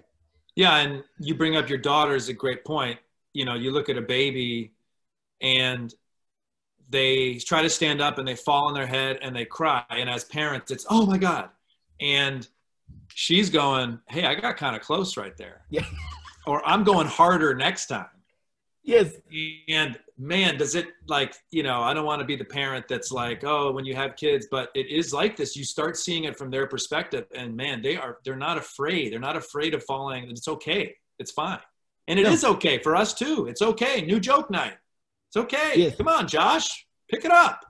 Yeah. 0.57 0.77
And 0.77 1.03
you 1.19 1.37
bring 1.37 1.57
up 1.57 1.71
your 1.71 1.79
daughter 1.79 2.15
is 2.15 2.29
a 2.29 2.35
great 2.35 2.67
point. 2.67 2.99
You 3.33 3.47
know, 3.47 3.55
you 3.55 3.71
look 3.71 3.89
at 3.89 3.97
a 3.97 4.03
baby 4.03 4.75
and 5.41 5.95
they 6.89 7.35
try 7.35 7.63
to 7.63 7.71
stand 7.71 8.01
up 8.01 8.19
and 8.19 8.27
they 8.27 8.37
fall 8.37 8.67
on 8.67 8.75
their 8.75 8.87
head 8.87 9.19
and 9.23 9.35
they 9.35 9.45
cry. 9.45 9.85
And 9.91 10.09
as 10.09 10.25
parents, 10.25 10.71
it's, 10.71 10.87
oh 10.89 11.07
my 11.07 11.19
God. 11.19 11.51
And 12.01 12.47
she's 13.09 13.51
going, 13.51 13.99
hey, 14.09 14.25
I 14.25 14.35
got 14.35 14.57
kind 14.57 14.77
of 14.77 14.83
close 14.83 15.17
right 15.17 15.37
there. 15.37 15.63
Yeah. 15.71 15.85
or 16.47 16.67
I'm 16.67 16.85
going 16.85 17.07
harder 17.07 17.55
next 17.55 17.87
time. 17.87 18.07
Yes. 18.85 19.15
And 19.69 19.99
man, 20.17 20.57
does 20.57 20.77
it 20.77 20.87
like, 21.09 21.35
you 21.51 21.65
know, 21.65 21.83
I 21.83 21.93
don't 21.93 22.07
want 22.07 22.21
to 22.21 22.25
be 22.25 22.37
the 22.37 22.45
parent 22.45 22.87
that's 22.89 23.11
like, 23.11 23.43
oh, 23.43 23.73
when 23.73 23.85
you 23.85 23.97
have 23.97 24.15
kids, 24.15 24.47
but 24.49 24.71
it 24.77 24.87
is 24.87 25.13
like 25.13 25.37
this. 25.37 25.57
You 25.57 25.65
start 25.65 25.97
seeing 25.97 26.25
it 26.25 26.39
from 26.39 26.53
their 26.53 26.69
perspective 26.69 27.27
and 27.35 27.57
man, 27.57 27.83
they 27.83 27.97
are, 27.97 28.19
they're 28.25 28.37
not 28.37 28.59
afraid. 28.59 29.13
They're 29.13 29.19
not 29.19 29.37
afraid 29.37 29.75
of 29.75 29.83
falling. 29.85 30.31
It's 30.31 30.47
okay. 30.47 30.95
It's 31.19 31.33
fine. 31.33 31.59
And 32.07 32.21
it 32.21 32.25
no. 32.25 32.31
is 32.31 32.45
okay 32.45 32.79
for 32.79 32.95
us 32.95 33.13
too. 33.13 33.47
It's 33.49 33.61
okay. 33.61 34.03
New 34.03 34.21
joke 34.21 34.51
night. 34.51 34.77
It's 35.37 35.45
okay. 35.45 35.73
Yes. 35.77 35.97
Come 35.97 36.09
on, 36.09 36.27
Josh, 36.27 36.87
pick 37.11 37.27
it 37.27 37.31
up. 37.31 37.67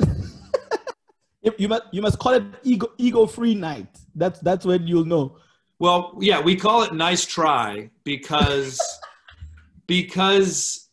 you 1.58 1.68
must 1.68 1.82
you 1.92 2.02
must 2.02 2.18
call 2.18 2.32
it 2.32 2.42
ego 2.64 2.88
ego 2.98 3.24
free 3.26 3.54
night. 3.54 3.86
That's 4.16 4.40
that's 4.40 4.66
when 4.66 4.88
you'll 4.88 5.04
know. 5.04 5.36
Well, 5.78 6.18
yeah, 6.20 6.40
we 6.40 6.56
call 6.56 6.82
it 6.82 6.92
nice 6.92 7.24
try 7.24 7.90
because 8.02 8.80
because 9.86 10.88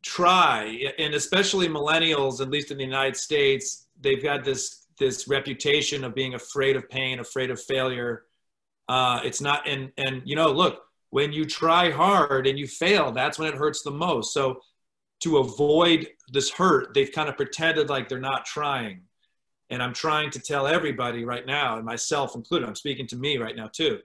try 0.00 0.90
and 0.98 1.12
especially 1.12 1.68
millennials, 1.68 2.40
at 2.40 2.48
least 2.48 2.70
in 2.70 2.78
the 2.78 2.84
United 2.84 3.18
States, 3.18 3.88
they've 4.00 4.22
got 4.22 4.44
this 4.44 4.86
this 4.98 5.28
reputation 5.28 6.02
of 6.02 6.14
being 6.14 6.32
afraid 6.32 6.76
of 6.76 6.88
pain, 6.88 7.20
afraid 7.20 7.50
of 7.50 7.60
failure. 7.60 8.22
Uh, 8.88 9.20
it's 9.22 9.42
not 9.42 9.68
and 9.68 9.92
and 9.98 10.22
you 10.24 10.34
know, 10.34 10.50
look, 10.50 10.80
when 11.10 11.30
you 11.30 11.44
try 11.44 11.90
hard 11.90 12.46
and 12.46 12.58
you 12.58 12.66
fail, 12.66 13.12
that's 13.12 13.38
when 13.38 13.48
it 13.48 13.54
hurts 13.54 13.82
the 13.82 13.90
most. 13.90 14.32
So 14.32 14.62
to 15.22 15.38
avoid 15.38 16.08
this 16.32 16.50
hurt, 16.50 16.94
they've 16.94 17.12
kind 17.12 17.28
of 17.28 17.36
pretended 17.36 17.88
like 17.88 18.08
they're 18.08 18.20
not 18.20 18.44
trying. 18.44 19.02
And 19.70 19.82
I'm 19.82 19.94
trying 19.94 20.30
to 20.30 20.38
tell 20.38 20.66
everybody 20.66 21.24
right 21.24 21.46
now, 21.46 21.76
and 21.76 21.84
myself 21.84 22.34
included, 22.34 22.68
I'm 22.68 22.74
speaking 22.74 23.06
to 23.08 23.16
me 23.16 23.38
right 23.38 23.56
now 23.56 23.68
too. 23.72 24.00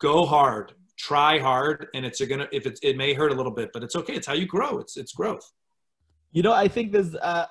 Go 0.00 0.24
hard, 0.26 0.74
try 0.96 1.38
hard, 1.38 1.88
and 1.94 2.04
it's 2.04 2.24
gonna 2.24 2.46
if 2.52 2.66
it's 2.66 2.80
it 2.82 2.96
may 2.96 3.14
hurt 3.14 3.32
a 3.32 3.34
little 3.34 3.52
bit, 3.52 3.70
but 3.72 3.82
it's 3.82 3.96
okay. 3.96 4.14
It's 4.14 4.26
how 4.26 4.34
you 4.34 4.46
grow. 4.46 4.78
It's 4.78 4.96
it's 4.96 5.12
growth. 5.12 5.50
You 6.32 6.42
know, 6.42 6.52
I 6.52 6.68
think 6.68 6.92
there's 6.92 7.14
uh 7.16 7.46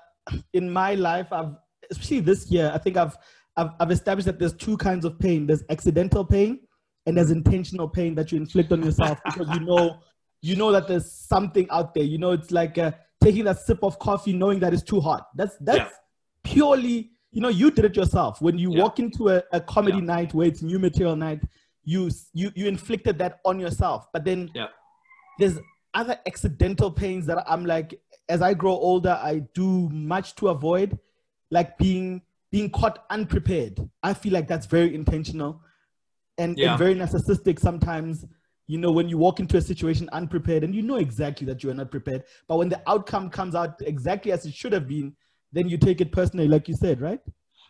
in 0.53 0.69
my 0.71 0.95
life, 0.95 1.27
I've 1.31 1.55
especially 1.91 2.21
this 2.21 2.49
year, 2.49 2.71
I 2.73 2.77
think 2.77 2.97
I've 2.97 3.17
I've, 3.57 3.69
I've 3.79 3.91
established 3.91 4.27
that 4.27 4.39
there's 4.39 4.53
two 4.53 4.77
kinds 4.77 5.05
of 5.05 5.19
pain. 5.19 5.47
There's 5.47 5.63
accidental 5.69 6.23
pain 6.23 6.59
and 7.05 7.17
there's 7.17 7.31
intentional 7.31 7.87
pain 7.87 8.15
that 8.15 8.31
you 8.31 8.37
inflict 8.37 8.71
on 8.71 8.83
yourself 8.83 9.19
because 9.23 9.49
you 9.49 9.61
know 9.61 9.99
you 10.45 10.55
know 10.55 10.71
that 10.71 10.87
there's 10.87 11.11
something 11.11 11.67
out 11.71 11.93
there. 11.93 12.03
You 12.03 12.19
know, 12.19 12.31
it's 12.31 12.51
like 12.51 12.77
uh, 12.77 12.91
taking 13.23 13.45
that 13.45 13.59
sip 13.59 13.79
of 13.83 13.97
coffee, 13.97 14.33
knowing 14.33 14.59
that 14.59 14.73
it's 14.73 14.83
too 14.83 15.01
hot. 15.01 15.27
That's 15.35 15.55
that's 15.59 15.77
yeah. 15.79 15.89
purely, 16.43 17.11
you 17.31 17.41
know, 17.41 17.49
you 17.49 17.71
did 17.71 17.85
it 17.85 17.95
yourself. 17.95 18.41
When 18.41 18.57
you 18.57 18.71
yeah. 18.71 18.81
walk 18.83 18.99
into 18.99 19.29
a, 19.29 19.43
a 19.51 19.59
comedy 19.59 19.97
yeah. 19.97 20.03
night 20.03 20.33
where 20.33 20.47
it's 20.47 20.61
new 20.61 20.77
material 20.77 21.15
night, 21.15 21.41
you 21.83 22.11
you 22.33 22.51
you 22.55 22.67
inflicted 22.67 23.17
that 23.17 23.39
on 23.43 23.59
yourself. 23.59 24.07
But 24.13 24.23
then 24.23 24.51
there's 25.39 25.57
other 25.95 26.19
accidental 26.27 26.91
pains 26.91 27.25
that 27.25 27.43
I'm 27.47 27.65
like, 27.65 27.99
as 28.29 28.41
I 28.41 28.53
grow 28.53 28.73
older, 28.73 29.17
I 29.21 29.43
do 29.55 29.89
much 29.89 30.35
to 30.35 30.49
avoid, 30.49 30.99
like 31.49 31.77
being 31.79 32.21
being 32.51 32.69
caught 32.69 33.03
unprepared. 33.09 33.79
I 34.03 34.13
feel 34.13 34.33
like 34.33 34.47
that's 34.47 34.67
very 34.67 34.93
intentional 34.93 35.61
and, 36.37 36.57
and 36.59 36.77
very 36.77 36.93
narcissistic 36.93 37.59
sometimes 37.59 38.25
you 38.67 38.77
know, 38.77 38.91
when 38.91 39.07
you 39.07 39.17
walk 39.17 39.39
into 39.39 39.57
a 39.57 39.61
situation 39.61 40.09
unprepared 40.11 40.63
and 40.63 40.73
you 40.73 40.81
know 40.81 40.95
exactly 40.95 41.45
that 41.47 41.63
you 41.63 41.69
are 41.69 41.73
not 41.73 41.91
prepared, 41.91 42.23
but 42.47 42.57
when 42.57 42.69
the 42.69 42.81
outcome 42.87 43.29
comes 43.29 43.55
out 43.55 43.79
exactly 43.81 44.31
as 44.31 44.45
it 44.45 44.53
should 44.53 44.73
have 44.73 44.87
been, 44.87 45.15
then 45.51 45.69
you 45.69 45.77
take 45.77 46.01
it 46.01 46.11
personally, 46.11 46.47
like 46.47 46.67
you 46.67 46.75
said, 46.75 46.99
right? 46.99 47.19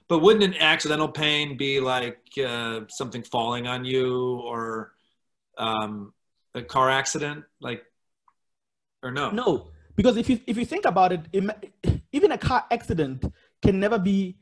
But 0.08 0.20
wouldn't 0.20 0.44
an 0.44 0.56
accidental 0.62 1.08
pain 1.08 1.58
be 1.58 1.80
like 1.80 2.20
uh, 2.44 2.82
something 2.90 3.24
falling 3.24 3.68
on 3.68 3.84
you 3.86 4.40
or 4.46 4.94
um, 5.58 6.14
a 6.54 6.62
car 6.62 6.90
accident, 6.90 7.44
like, 7.60 7.84
or 9.04 9.12
no? 9.12 9.32
No, 9.32 9.72
because 9.96 10.16
if 10.18 10.30
you 10.30 10.40
if 10.48 10.58
you 10.58 10.66
think 10.66 10.86
about 10.86 11.12
it, 11.12 11.22
even 12.12 12.32
a 12.32 12.38
car 12.38 12.66
accident 12.72 13.26
can 13.62 13.80
never 13.80 13.98
be 13.98 14.38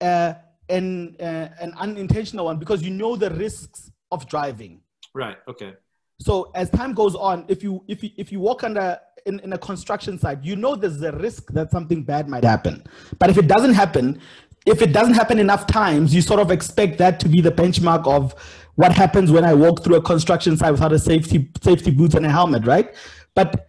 uh, 0.00 0.34
an 0.68 1.16
uh, 1.18 1.48
an 1.60 1.72
unintentional 1.78 2.44
one 2.44 2.58
because 2.58 2.82
you 2.82 2.90
know 2.90 3.16
the 3.16 3.30
risks 3.30 3.90
of 4.12 4.28
driving. 4.28 4.82
Right. 5.14 5.36
Okay. 5.48 5.74
So 6.18 6.50
as 6.54 6.70
time 6.70 6.94
goes 6.94 7.14
on, 7.14 7.44
if 7.48 7.62
you 7.62 7.82
if 7.88 8.02
you 8.02 8.10
if 8.16 8.32
you 8.32 8.40
walk 8.40 8.64
under 8.64 8.98
in, 9.26 9.40
in 9.40 9.52
a 9.52 9.58
construction 9.58 10.18
site, 10.18 10.42
you 10.42 10.56
know 10.56 10.74
there's 10.74 11.02
a 11.02 11.12
risk 11.12 11.52
that 11.52 11.70
something 11.70 12.02
bad 12.04 12.28
might 12.28 12.44
happen. 12.44 12.84
But 13.18 13.30
if 13.30 13.38
it 13.38 13.48
doesn't 13.48 13.74
happen, 13.74 14.20
if 14.64 14.82
it 14.82 14.92
doesn't 14.92 15.14
happen 15.14 15.38
enough 15.38 15.66
times, 15.66 16.14
you 16.14 16.22
sort 16.22 16.40
of 16.40 16.50
expect 16.50 16.98
that 16.98 17.20
to 17.20 17.28
be 17.28 17.40
the 17.40 17.52
benchmark 17.52 18.06
of 18.06 18.34
what 18.76 18.92
happens 18.92 19.30
when 19.30 19.44
I 19.44 19.54
walk 19.54 19.84
through 19.84 19.96
a 19.96 20.02
construction 20.02 20.56
site 20.56 20.72
without 20.72 20.92
a 20.92 20.98
safety 20.98 21.50
safety 21.62 21.90
boots 21.90 22.14
and 22.14 22.24
a 22.24 22.30
helmet, 22.30 22.66
right? 22.66 22.94
But 23.34 23.68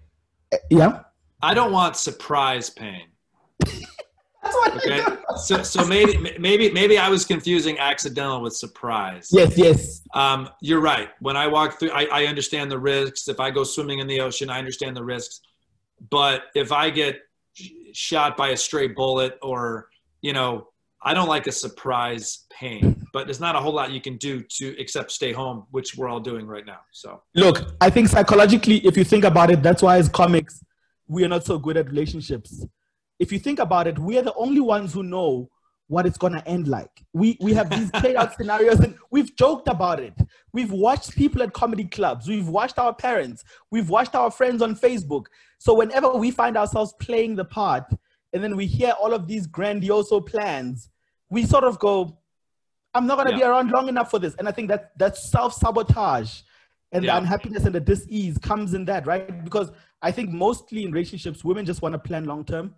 eh, 0.51 0.57
yeah. 0.69 1.01
I 1.41 1.53
don't 1.53 1.71
want 1.71 1.95
surprise 1.95 2.69
pain. 2.69 3.07
Okay. 4.75 5.03
So, 5.37 5.61
so 5.61 5.85
maybe, 5.85 6.17
maybe, 6.39 6.71
maybe 6.71 6.97
I 6.97 7.09
was 7.09 7.23
confusing 7.23 7.77
accidental 7.77 8.41
with 8.41 8.55
surprise. 8.55 9.29
Yes, 9.31 9.55
yes. 9.55 10.01
Um, 10.15 10.49
you're 10.61 10.79
right. 10.79 11.09
When 11.19 11.37
I 11.37 11.45
walk 11.45 11.79
through, 11.79 11.91
I, 11.91 12.07
I 12.11 12.25
understand 12.25 12.71
the 12.71 12.79
risks. 12.79 13.27
If 13.27 13.39
I 13.39 13.51
go 13.51 13.63
swimming 13.63 13.99
in 13.99 14.07
the 14.07 14.19
ocean, 14.19 14.49
I 14.49 14.57
understand 14.57 14.97
the 14.97 15.03
risks. 15.03 15.41
But 16.09 16.45
if 16.55 16.71
I 16.71 16.89
get 16.89 17.19
shot 17.93 18.35
by 18.35 18.49
a 18.49 18.57
stray 18.57 18.87
bullet 18.87 19.37
or, 19.43 19.89
you 20.21 20.33
know, 20.33 20.69
I 21.03 21.13
don't 21.13 21.29
like 21.29 21.45
a 21.45 21.51
surprise 21.51 22.45
pain, 22.49 23.05
but 23.13 23.27
there's 23.27 23.39
not 23.39 23.55
a 23.55 23.59
whole 23.59 23.73
lot 23.73 23.91
you 23.91 24.01
can 24.01 24.17
do 24.17 24.41
to 24.41 24.75
except 24.79 25.11
stay 25.11 25.33
home, 25.33 25.67
which 25.71 25.95
we're 25.95 26.09
all 26.09 26.19
doing 26.19 26.47
right 26.47 26.65
now. 26.65 26.79
So 26.91 27.21
look, 27.35 27.75
I 27.79 27.89
think 27.91 28.07
psychologically, 28.07 28.77
if 28.85 28.97
you 28.97 29.03
think 29.03 29.23
about 29.23 29.51
it, 29.51 29.61
that's 29.61 29.83
why 29.83 29.97
as 29.97 30.09
comics, 30.09 30.63
we 31.07 31.23
are 31.23 31.27
not 31.27 31.45
so 31.45 31.59
good 31.59 31.77
at 31.77 31.87
relationships 31.87 32.65
if 33.19 33.31
you 33.31 33.39
think 33.39 33.59
about 33.59 33.87
it, 33.87 33.97
we 33.97 34.17
are 34.17 34.21
the 34.21 34.33
only 34.35 34.61
ones 34.61 34.93
who 34.93 35.03
know 35.03 35.49
what 35.87 36.05
it's 36.05 36.17
gonna 36.17 36.43
end 36.45 36.67
like. 36.67 37.03
We 37.13 37.37
we 37.39 37.53
have 37.53 37.69
these 37.69 37.89
played 37.95 38.15
out 38.15 38.35
scenarios 38.35 38.79
and 38.79 38.95
we've 39.09 39.35
joked 39.35 39.67
about 39.67 39.99
it. 39.99 40.13
We've 40.51 40.71
watched 40.71 41.15
people 41.15 41.41
at 41.41 41.53
comedy 41.53 41.85
clubs, 41.85 42.27
we've 42.27 42.47
watched 42.47 42.77
our 42.77 42.93
parents, 42.93 43.43
we've 43.71 43.89
watched 43.89 44.15
our 44.15 44.29
friends 44.29 44.61
on 44.61 44.75
Facebook. 44.75 45.25
So 45.59 45.73
whenever 45.73 46.11
we 46.11 46.31
find 46.31 46.57
ourselves 46.57 46.93
playing 46.99 47.35
the 47.35 47.45
part 47.45 47.85
and 48.33 48.43
then 48.43 48.55
we 48.55 48.65
hear 48.65 48.91
all 48.99 49.13
of 49.13 49.27
these 49.27 49.47
grandiose 49.47 50.11
plans, 50.27 50.89
we 51.29 51.45
sort 51.45 51.63
of 51.63 51.79
go, 51.79 52.17
I'm 52.93 53.07
not 53.07 53.17
gonna 53.17 53.31
yeah. 53.31 53.37
be 53.37 53.43
around 53.43 53.71
long 53.71 53.87
enough 53.87 54.11
for 54.11 54.19
this. 54.19 54.35
And 54.35 54.47
I 54.47 54.51
think 54.51 54.67
that 54.67 54.91
that 54.99 55.15
self-sabotage 55.15 56.41
and 56.91 57.03
yeah. 57.03 57.13
the 57.13 57.17
unhappiness 57.19 57.65
and 57.65 57.73
the 57.73 57.79
dis-ease 57.79 58.37
comes 58.37 58.73
in 58.73 58.83
that, 58.85 59.07
right? 59.07 59.43
Because 59.43 59.71
I 60.01 60.11
think 60.11 60.31
mostly 60.31 60.83
in 60.83 60.91
relationships, 60.91 61.43
women 61.45 61.65
just 61.65 61.81
want 61.81 61.93
to 61.93 61.99
plan 61.99 62.25
long 62.25 62.43
term 62.43 62.75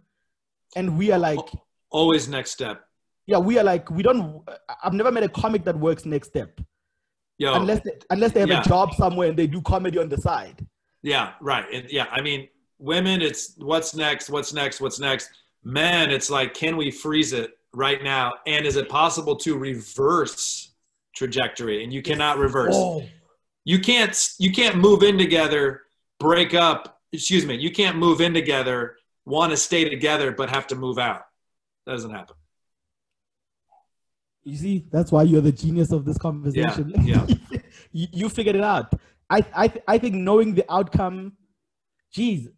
and 0.76 0.98
we 0.98 1.12
are 1.12 1.20
like 1.20 1.40
always 1.90 2.28
next 2.28 2.52
step. 2.52 2.84
Yeah, 3.26 3.38
we 3.38 3.60
are 3.60 3.64
like 3.64 3.90
we 3.90 4.04
don't. 4.04 4.42
I've 4.84 4.94
never 4.94 5.12
met 5.12 5.24
a 5.24 5.30
comic 5.30 5.64
that 5.66 5.78
works 5.78 6.06
next 6.06 6.30
step. 6.30 6.60
Yo, 7.38 7.54
unless 7.54 7.82
they, 7.82 7.92
unless 8.10 8.34
they 8.34 8.42
have 8.42 8.50
yeah. 8.50 8.62
a 8.62 8.64
job 8.64 8.94
somewhere 8.96 9.30
and 9.30 9.38
they 9.38 9.48
do 9.48 9.62
comedy 9.62 9.98
on 9.98 10.10
the 10.10 10.18
side. 10.18 10.66
Yeah, 11.02 11.34
right. 11.40 11.66
And 11.72 11.90
yeah, 11.90 12.08
I 12.12 12.22
mean, 12.22 12.50
women, 12.80 13.22
it's 13.22 13.56
what's 13.58 13.96
next, 13.96 14.30
what's 14.30 14.52
next, 14.52 14.82
what's 14.82 15.00
next. 15.00 15.30
Men, 15.64 16.12
it's 16.12 16.30
like, 16.30 16.54
can 16.54 16.76
we 16.76 16.92
freeze 16.92 17.32
it 17.34 17.52
right 17.74 18.04
now? 18.04 18.34
And 18.46 18.66
is 18.66 18.76
it 18.76 18.90
possible 18.90 19.36
to 19.38 19.58
reverse 19.58 20.72
trajectory? 21.16 21.84
And 21.84 21.94
you 21.94 22.02
cannot 22.02 22.38
reverse. 22.38 22.76
Oh. 22.76 23.04
You 23.64 23.80
can't. 23.80 24.18
You 24.40 24.52
can't 24.52 24.78
move 24.78 25.04
in 25.04 25.18
together, 25.18 25.84
break 26.20 26.54
up. 26.54 27.02
Excuse 27.12 27.46
me. 27.46 27.56
You 27.56 27.72
can't 27.72 27.98
move 27.98 28.22
in 28.22 28.34
together 28.34 28.98
want 29.30 29.52
to 29.52 29.58
stay 29.58 29.88
together 29.88 30.32
but 30.32 30.50
have 30.50 30.68
to 30.68 30.76
move 30.76 30.98
out. 30.98 31.24
That 31.86 31.94
doesn't 31.94 32.12
happen. 32.12 32.36
You 34.44 34.58
see, 34.58 34.86
that's 34.92 35.12
why 35.12 35.24
you're 35.24 35.42
the 35.42 35.52
genius 35.52 35.92
of 35.92 36.06
this 36.06 36.18
conversation. 36.18 36.94
Yeah, 37.04 37.26
yeah. 37.28 37.60
you, 37.92 38.08
you, 38.12 38.30
figured 38.30 38.56
it 38.56 38.64
out. 38.64 38.94
I, 39.30 39.46
I, 39.56 39.74
I 39.88 39.98
think 39.98 40.16
knowing 40.16 40.56
the 40.56 40.66
outcome, 40.72 41.34
geez, 42.12 42.50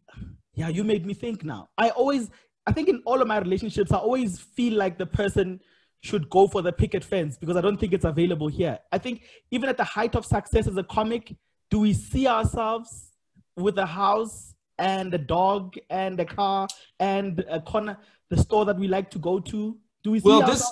yeah, 0.53 0.69
you 0.69 0.83
made 0.83 1.05
me 1.05 1.13
think 1.13 1.43
now. 1.43 1.69
I 1.77 1.89
always, 1.89 2.29
I 2.65 2.71
think 2.71 2.87
in 2.87 3.01
all 3.05 3.21
of 3.21 3.27
my 3.27 3.39
relationships, 3.39 3.91
I 3.91 3.97
always 3.97 4.39
feel 4.39 4.73
like 4.73 4.97
the 4.97 5.05
person 5.05 5.59
should 6.01 6.29
go 6.29 6.47
for 6.47 6.61
the 6.61 6.71
picket 6.71 7.03
fence 7.03 7.37
because 7.37 7.57
I 7.57 7.61
don't 7.61 7.77
think 7.77 7.93
it's 7.93 8.05
available 8.05 8.47
here. 8.47 8.79
I 8.91 8.97
think 8.97 9.23
even 9.51 9.69
at 9.69 9.77
the 9.77 9.83
height 9.83 10.15
of 10.15 10.25
success 10.25 10.67
as 10.67 10.77
a 10.77 10.83
comic, 10.83 11.35
do 11.69 11.79
we 11.79 11.93
see 11.93 12.27
ourselves 12.27 13.11
with 13.55 13.77
a 13.77 13.85
house 13.85 14.53
and 14.81 15.13
a 15.13 15.17
dog 15.17 15.75
and 15.89 16.19
a 16.19 16.25
car 16.25 16.67
and 16.99 17.45
a 17.49 17.61
corner, 17.61 17.97
the 18.29 18.37
store 18.37 18.65
that 18.65 18.77
we 18.77 18.87
like 18.87 19.09
to 19.11 19.19
go 19.19 19.39
to? 19.39 19.77
Do 20.03 20.11
we 20.11 20.19
see 20.19 20.27
well, 20.27 20.45
this, 20.45 20.69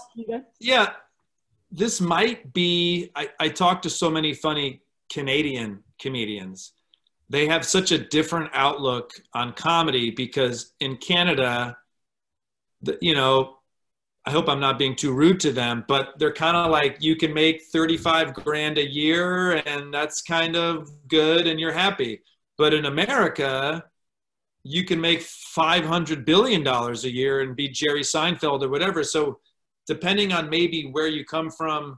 Yeah, 0.60 0.90
this 1.72 2.02
might 2.02 2.52
be. 2.52 3.12
I, 3.16 3.30
I 3.40 3.50
talk 3.50 3.84
to 3.84 3.90
so 3.90 4.10
many 4.10 4.34
funny 4.34 4.82
Canadian 5.10 5.84
comedians. 6.02 6.74
They 7.30 7.48
have 7.48 7.64
such 7.64 7.92
a 7.92 8.00
different 8.00 8.50
outlook 8.54 9.14
on 9.34 9.54
comedy 9.54 10.10
because 10.10 10.74
in 10.80 10.98
Canada, 10.98 11.78
the, 12.82 12.98
you 13.02 13.14
know, 13.14 13.58
I 14.26 14.32
hope 14.32 14.50
I'm 14.50 14.60
not 14.60 14.80
being 14.80 14.96
too 14.96 15.14
rude 15.14 15.40
to 15.42 15.52
them, 15.52 15.86
but 15.88 16.18
they're 16.18 16.34
kind 16.34 16.58
of 16.58 16.72
like 16.72 16.98
you 17.00 17.16
can 17.16 17.34
make 17.34 17.62
35 17.72 18.34
grand 18.34 18.78
a 18.80 18.88
year 18.88 19.62
and 19.66 19.94
that's 19.94 20.22
kind 20.24 20.56
of 20.56 20.90
good 21.08 21.46
and 21.46 21.60
you're 21.60 21.72
happy. 21.72 22.22
But 22.58 22.74
in 22.74 22.86
America, 22.86 23.84
you 24.64 24.84
can 24.84 25.00
make 25.00 25.22
500 25.22 26.26
billion 26.26 26.64
dollars 26.64 27.06
a 27.06 27.12
year 27.12 27.42
and 27.42 27.56
be 27.56 27.70
Jerry 27.70 28.02
Seinfeld 28.02 28.62
or 28.64 28.70
whatever. 28.70 29.04
So 29.04 29.40
depending 29.88 30.34
on 30.34 30.50
maybe 30.50 30.84
where 30.92 31.08
you 31.08 31.26
come 31.26 31.50
from, 31.50 31.98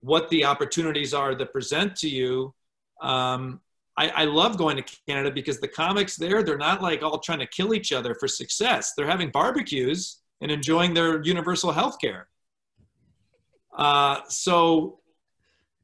what 0.00 0.28
the 0.30 0.44
opportunities 0.44 1.12
are 1.12 1.34
that 1.34 1.52
present 1.52 1.96
to 1.96 2.08
you. 2.08 2.54
Um, 3.02 3.60
I, 3.96 4.08
I 4.08 4.24
love 4.24 4.56
going 4.56 4.76
to 4.76 4.84
Canada 5.06 5.30
because 5.30 5.58
the 5.58 5.68
comics 5.68 6.16
there, 6.16 6.42
they're 6.42 6.56
not 6.56 6.82
like 6.82 7.02
all 7.02 7.18
trying 7.18 7.40
to 7.40 7.46
kill 7.46 7.74
each 7.74 7.92
other 7.92 8.14
for 8.14 8.28
success. 8.28 8.94
They're 8.94 9.06
having 9.06 9.30
barbecues 9.30 10.18
and 10.40 10.50
enjoying 10.50 10.94
their 10.94 11.20
universal 11.22 11.72
health 11.72 12.00
care. 12.00 12.28
Uh, 13.76 14.20
so 14.28 15.00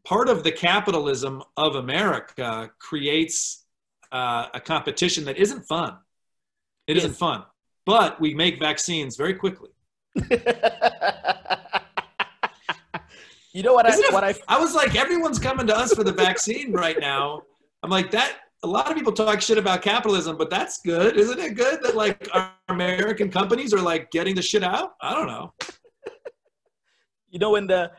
part 0.05 0.29
of 0.29 0.45
the 0.45 0.53
capitalism 0.53 1.43
of 1.57 1.75
America 1.75 2.71
creates 2.79 3.65
uh, 4.13 4.47
a 4.55 4.61
competition 4.61 5.25
that 5.25 5.37
isn't 5.37 5.63
fun. 5.67 5.97
It 6.87 6.97
yes. 6.97 7.05
not 7.07 7.17
fun, 7.17 7.43
but 7.87 8.21
we 8.21 8.35
make 8.35 8.59
vaccines 8.59 9.17
very 9.17 9.35
quickly. 9.35 9.71
you 13.53 13.63
know 13.63 13.73
what? 13.75 13.87
I, 13.87 13.97
what 14.11 14.25
I, 14.25 14.35
I 14.49 14.59
was 14.59 14.75
like, 14.75 14.95
everyone's 14.95 15.39
coming 15.39 15.67
to 15.69 15.77
us 15.77 15.95
for 15.95 16.05
the 16.05 16.13
vaccine 16.13 16.73
right 16.73 16.99
now. 17.01 17.43
I'm 17.83 17.91
like 17.91 18.11
that. 18.11 18.37
A 18.63 18.67
lot 18.67 18.91
of 18.91 18.97
people 18.97 19.13
talk 19.13 19.41
shit 19.43 19.59
about 19.59 19.83
capitalism, 19.83 20.37
but 20.39 20.49
that's 20.49 20.81
good, 20.81 21.17
isn't 21.19 21.39
it? 21.39 21.55
Good 21.55 21.83
that 21.83 21.95
like 21.95 22.29
our 22.33 22.53
American 22.69 23.31
companies 23.31 23.75
are 23.75 23.81
like 23.81 24.11
getting 24.11 24.35
the 24.35 24.43
shit 24.43 24.63
out. 24.65 24.95
I 25.03 25.13
don't 25.15 25.27
know. 25.27 25.53
You 27.29 27.39
know 27.39 27.51
when 27.51 27.67
the 27.67 27.91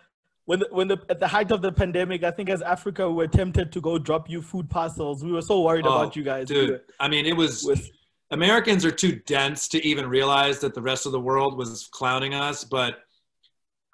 when 0.45 0.59
the, 0.59 0.67
when 0.71 0.87
the 0.87 0.97
at 1.09 1.19
the 1.19 1.27
height 1.27 1.51
of 1.51 1.61
the 1.61 1.71
pandemic, 1.71 2.23
I 2.23 2.31
think 2.31 2.49
as 2.49 2.61
Africa 2.61 3.07
we 3.07 3.15
were 3.15 3.27
tempted 3.27 3.71
to 3.73 3.81
go 3.81 3.99
drop 3.99 4.29
you 4.29 4.41
food 4.41 4.69
parcels. 4.69 5.23
We 5.23 5.31
were 5.31 5.41
so 5.41 5.61
worried 5.61 5.85
Oh, 5.85 5.93
about 5.95 6.15
you 6.15 6.23
guys. 6.23 6.49
We 6.49 6.55
Dude, 6.55 6.69
were- 6.69 6.83
I 6.99 7.09
mean, 7.09 7.25
it 7.25 7.35
was 7.35 7.63
with- 7.63 7.89
Americans 8.31 8.83
are 8.85 8.91
too 8.91 9.19
dense 9.25 9.67
to 9.69 9.85
even 9.85 10.07
realize 10.07 10.59
that 10.59 10.73
the 10.73 10.81
rest 10.81 11.05
of 11.05 11.11
the 11.11 11.19
world 11.19 11.57
was 11.57 11.87
clowning 11.87 12.33
us. 12.33 12.63
But 12.63 12.99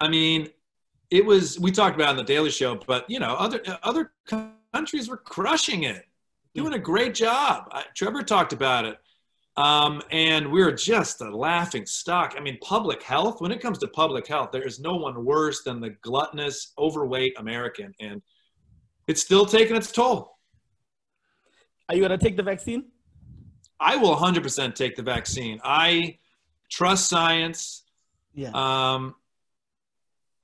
I 0.00 0.08
mean, 0.08 0.48
it 1.10 1.24
was. 1.24 1.60
We 1.60 1.70
talked 1.70 1.94
about 1.94 2.10
on 2.10 2.16
the 2.16 2.24
Daily 2.24 2.50
Show, 2.50 2.80
but 2.86 3.08
you 3.08 3.20
know, 3.20 3.34
other 3.34 3.62
other 3.82 4.12
countries 4.72 5.08
were 5.08 5.18
crushing 5.18 5.84
it, 5.84 6.06
doing 6.54 6.72
a 6.72 6.78
great 6.78 7.14
job. 7.14 7.68
I, 7.70 7.84
Trevor 7.94 8.22
talked 8.22 8.54
about 8.54 8.86
it, 8.86 8.98
um, 9.56 10.02
and 10.10 10.50
we 10.50 10.64
were 10.64 10.72
just 10.72 11.20
a 11.20 11.36
laughing 11.36 11.84
stock. 11.84 12.34
I 12.36 12.40
mean, 12.40 12.58
public 12.62 13.02
health. 13.02 13.42
When 13.42 13.52
it 13.52 13.60
comes 13.60 13.78
to 13.78 13.88
public 13.88 14.26
health, 14.26 14.50
there 14.50 14.66
is 14.66 14.80
no 14.80 14.96
one 14.96 15.24
worse 15.24 15.62
than 15.62 15.80
the 15.80 15.90
gluttonous, 16.00 16.72
overweight 16.78 17.34
American, 17.38 17.94
and 18.00 18.22
it's 19.06 19.20
still 19.20 19.44
taking 19.44 19.76
its 19.76 19.92
toll. 19.92 20.38
Are 21.90 21.94
you 21.94 22.00
gonna 22.00 22.16
take 22.16 22.38
the 22.38 22.42
vaccine? 22.42 22.91
I 23.82 23.96
will 23.96 24.14
100% 24.16 24.74
take 24.74 24.96
the 24.96 25.02
vaccine. 25.02 25.60
I 25.64 26.18
trust 26.70 27.08
science. 27.08 27.82
Yeah. 28.34 28.50
Um, 28.54 29.14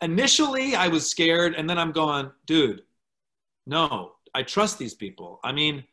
initially, 0.02 0.74
I 0.74 0.88
was 0.88 1.08
scared, 1.08 1.54
and 1.54 1.68
then 1.68 1.78
I'm 1.78 1.92
going, 1.92 2.30
dude, 2.46 2.82
no, 3.66 4.12
I 4.34 4.42
trust 4.42 4.78
these 4.78 4.94
people. 4.94 5.40
I 5.44 5.52
mean, 5.52 5.84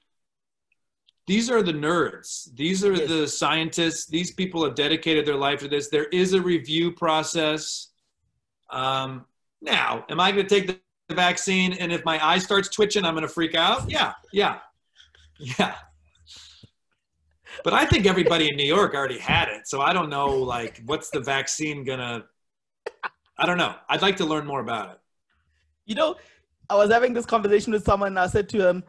these 1.27 1.49
are 1.49 1.61
the 1.63 1.73
nerds. 1.73 2.53
These 2.55 2.83
are 2.83 2.93
Yes. 2.93 3.07
the 3.09 3.27
scientists. 3.27 4.05
These 4.07 4.31
people 4.31 4.63
have 4.63 4.75
dedicated 4.75 5.25
their 5.25 5.35
life 5.35 5.59
to 5.59 5.67
this. 5.67 5.89
There 5.89 6.05
is 6.05 6.33
a 6.33 6.41
review 6.41 6.91
process. 6.91 7.89
Um, 8.69 9.25
now, 9.61 10.05
am 10.09 10.19
I 10.19 10.31
going 10.31 10.47
to 10.47 10.49
take 10.49 10.67
the 10.67 10.79
the 11.07 11.13
vaccine 11.13 11.73
and 11.73 11.91
if 11.91 12.03
my 12.03 12.17
eye 12.25 12.39
starts 12.39 12.67
twitching, 12.67 13.05
I'm 13.05 13.13
going 13.13 13.21
to 13.27 13.31
freak 13.31 13.53
out? 13.53 13.87
Yeah, 13.89 14.13
yeah, 14.33 14.57
yeah. 15.37 15.75
But 17.63 17.73
I 17.73 17.85
think 17.85 18.05
everybody 18.05 18.49
in 18.49 18.55
New 18.55 18.65
York 18.65 18.93
already 18.93 19.17
had 19.19 19.47
it, 19.49 19.67
so 19.67 19.81
I 19.81 19.93
don't 19.93 20.09
know. 20.09 20.35
Like, 20.35 20.81
what's 20.85 21.09
the 21.09 21.19
vaccine 21.19 21.83
gonna? 21.83 22.25
I 23.37 23.45
don't 23.45 23.57
know. 23.57 23.75
I'd 23.89 24.01
like 24.01 24.17
to 24.17 24.25
learn 24.25 24.45
more 24.45 24.61
about 24.61 24.91
it. 24.91 24.99
You 25.85 25.95
know, 25.95 26.15
I 26.69 26.75
was 26.75 26.91
having 26.91 27.13
this 27.13 27.25
conversation 27.25 27.73
with 27.73 27.83
someone 27.83 28.09
and 28.09 28.19
I 28.19 28.27
said 28.27 28.49
to 28.49 28.67
him, 28.67 28.83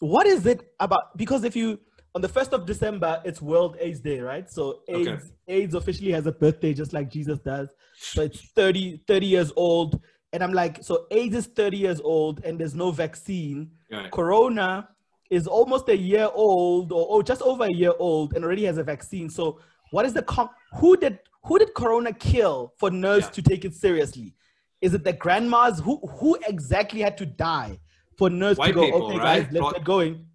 What 0.00 0.26
is 0.26 0.46
it 0.46 0.72
about? 0.80 1.16
Because 1.16 1.44
if 1.44 1.54
you, 1.54 1.78
on 2.14 2.22
the 2.22 2.28
1st 2.28 2.52
of 2.52 2.66
December, 2.66 3.20
it's 3.24 3.40
World 3.40 3.76
AIDS 3.78 4.00
Day, 4.00 4.20
right? 4.20 4.50
So 4.50 4.80
AIDS, 4.88 5.08
Okay. 5.08 5.18
AIDS 5.48 5.74
officially 5.74 6.10
has 6.12 6.26
a 6.26 6.32
birthday 6.32 6.72
just 6.74 6.92
like 6.92 7.10
Jesus 7.10 7.38
does. 7.38 7.68
So 7.96 8.22
it's 8.22 8.40
30, 8.56 9.02
30 9.06 9.26
years 9.26 9.52
old. 9.56 10.00
And 10.32 10.42
I'm 10.42 10.52
like, 10.52 10.82
so 10.82 11.06
AIDS 11.10 11.36
is 11.36 11.46
30 11.46 11.76
years 11.76 12.00
old 12.00 12.44
and 12.44 12.58
there's 12.58 12.74
no 12.74 12.90
vaccine. 12.90 13.70
Corona 14.10 14.88
is 15.30 15.46
almost 15.46 15.88
a 15.88 15.96
year 15.96 16.28
old 16.34 16.92
or, 16.92 17.06
or 17.06 17.22
just 17.22 17.40
over 17.42 17.64
a 17.64 17.72
year 17.72 17.92
old 17.98 18.34
and 18.34 18.44
already 18.44 18.64
has 18.64 18.78
a 18.78 18.82
vaccine. 18.84 19.30
So 19.30 19.60
what 19.90 20.04
is 20.04 20.12
the 20.12 20.22
com- 20.22 20.50
who 20.78 20.96
did 20.96 21.18
who 21.44 21.58
did 21.58 21.72
Corona 21.74 22.12
kill 22.12 22.74
for 22.78 22.90
nerds 22.90 23.22
Yeah. 23.22 23.30
to 23.30 23.42
take 23.42 23.64
it 23.64 23.74
seriously? 23.74 24.34
Is 24.80 24.92
it 24.94 25.04
the 25.04 25.12
grandmas? 25.12 25.78
Who 25.80 25.98
who 26.18 26.36
exactly 26.46 27.00
had 27.00 27.16
to 27.18 27.26
die 27.26 27.78
for 28.18 28.28
nerds 28.28 28.58
White 28.58 28.68
to 28.68 28.72
go, 28.74 28.84
people, 28.84 29.02
okay 29.06 29.18
right? 29.18 29.42
guys, 29.44 29.52
let's 29.52 29.62
Well- 29.62 29.72
get 29.72 29.84
going? 29.84 30.26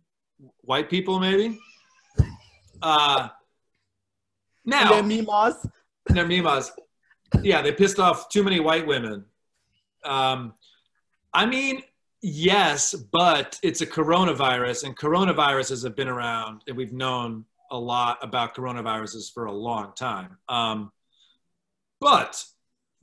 White 0.62 0.90
people, 0.90 1.20
maybe. 1.20 1.60
Uh, 2.82 3.30
And 4.64 4.72
now 4.72 4.90
their 4.94 5.04
memas. 5.04 5.68
they're 6.08 6.26
mimas. 6.28 6.72
Yeah, 7.42 7.62
they 7.62 7.72
pissed 7.72 8.00
off 8.00 8.30
too 8.30 8.44
many 8.44 8.60
white 8.60 8.86
women. 8.88 9.26
Um, 10.04 10.54
I 11.34 11.46
mean, 11.46 11.82
yes, 12.26 12.96
but 12.96 13.60
it's 13.62 13.82
a 13.82 13.86
coronavirus, 13.86 14.86
and 14.86 14.98
coronaviruses 14.98 15.84
have 15.84 15.96
been 15.96 16.08
around, 16.08 16.64
and 16.68 16.76
we've 16.76 16.92
known 16.92 17.46
a 17.70 17.78
lot 17.78 18.18
about 18.24 18.56
coronaviruses 18.56 19.32
for 19.32 19.46
a 19.46 19.52
long 19.52 19.94
time. 19.96 20.38
Um, 20.50 20.92
but 22.02 22.44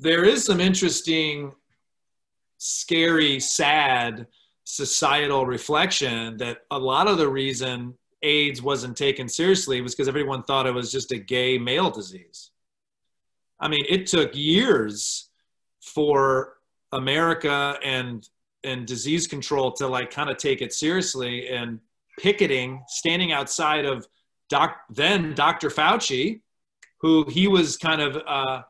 there 0.01 0.25
is 0.25 0.45
some 0.45 0.61
interesting, 0.61 1.53
scary, 2.59 3.39
sad 3.39 4.27
societal 4.65 5.47
reflection 5.47 6.37
that 6.39 6.63
a 6.73 6.79
lot 6.79 7.07
of 7.07 7.19
the 7.19 7.29
reason 7.29 7.95
AIDS 8.23 8.61
wasn't 8.61 8.97
taken 8.97 9.29
seriously 9.29 9.81
was 9.81 9.95
because 9.95 10.09
everyone 10.09 10.43
thought 10.43 10.67
it 10.67 10.75
was 10.75 10.91
just 10.91 11.13
a 11.13 11.19
gay 11.19 11.59
male 11.59 11.91
disease. 11.91 12.51
I 13.61 13.69
mean, 13.69 13.85
it 13.89 14.07
took 14.07 14.35
years 14.35 15.29
for 15.81 16.55
America 16.91 17.79
and 17.85 18.29
and 18.64 18.87
disease 18.87 19.27
control 19.27 19.72
to 19.72 19.87
like 19.87 20.11
kind 20.11 20.31
of 20.31 20.37
take 20.37 20.62
it 20.62 20.72
seriously 20.72 21.48
and 21.48 21.81
picketing, 22.18 22.83
standing 22.88 23.33
outside 23.33 23.85
of 23.85 24.07
doc 24.48 24.77
then 24.90 25.35
Dr. 25.35 25.68
Fauci, 25.68 26.40
who 27.01 27.29
he 27.29 27.48
was 27.48 27.77
kind 27.77 28.01
of 28.01 28.16
uh, 28.27 28.62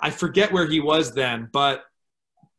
I 0.00 0.10
forget 0.10 0.52
where 0.52 0.66
he 0.66 0.80
was 0.80 1.12
then, 1.14 1.48
but 1.52 1.84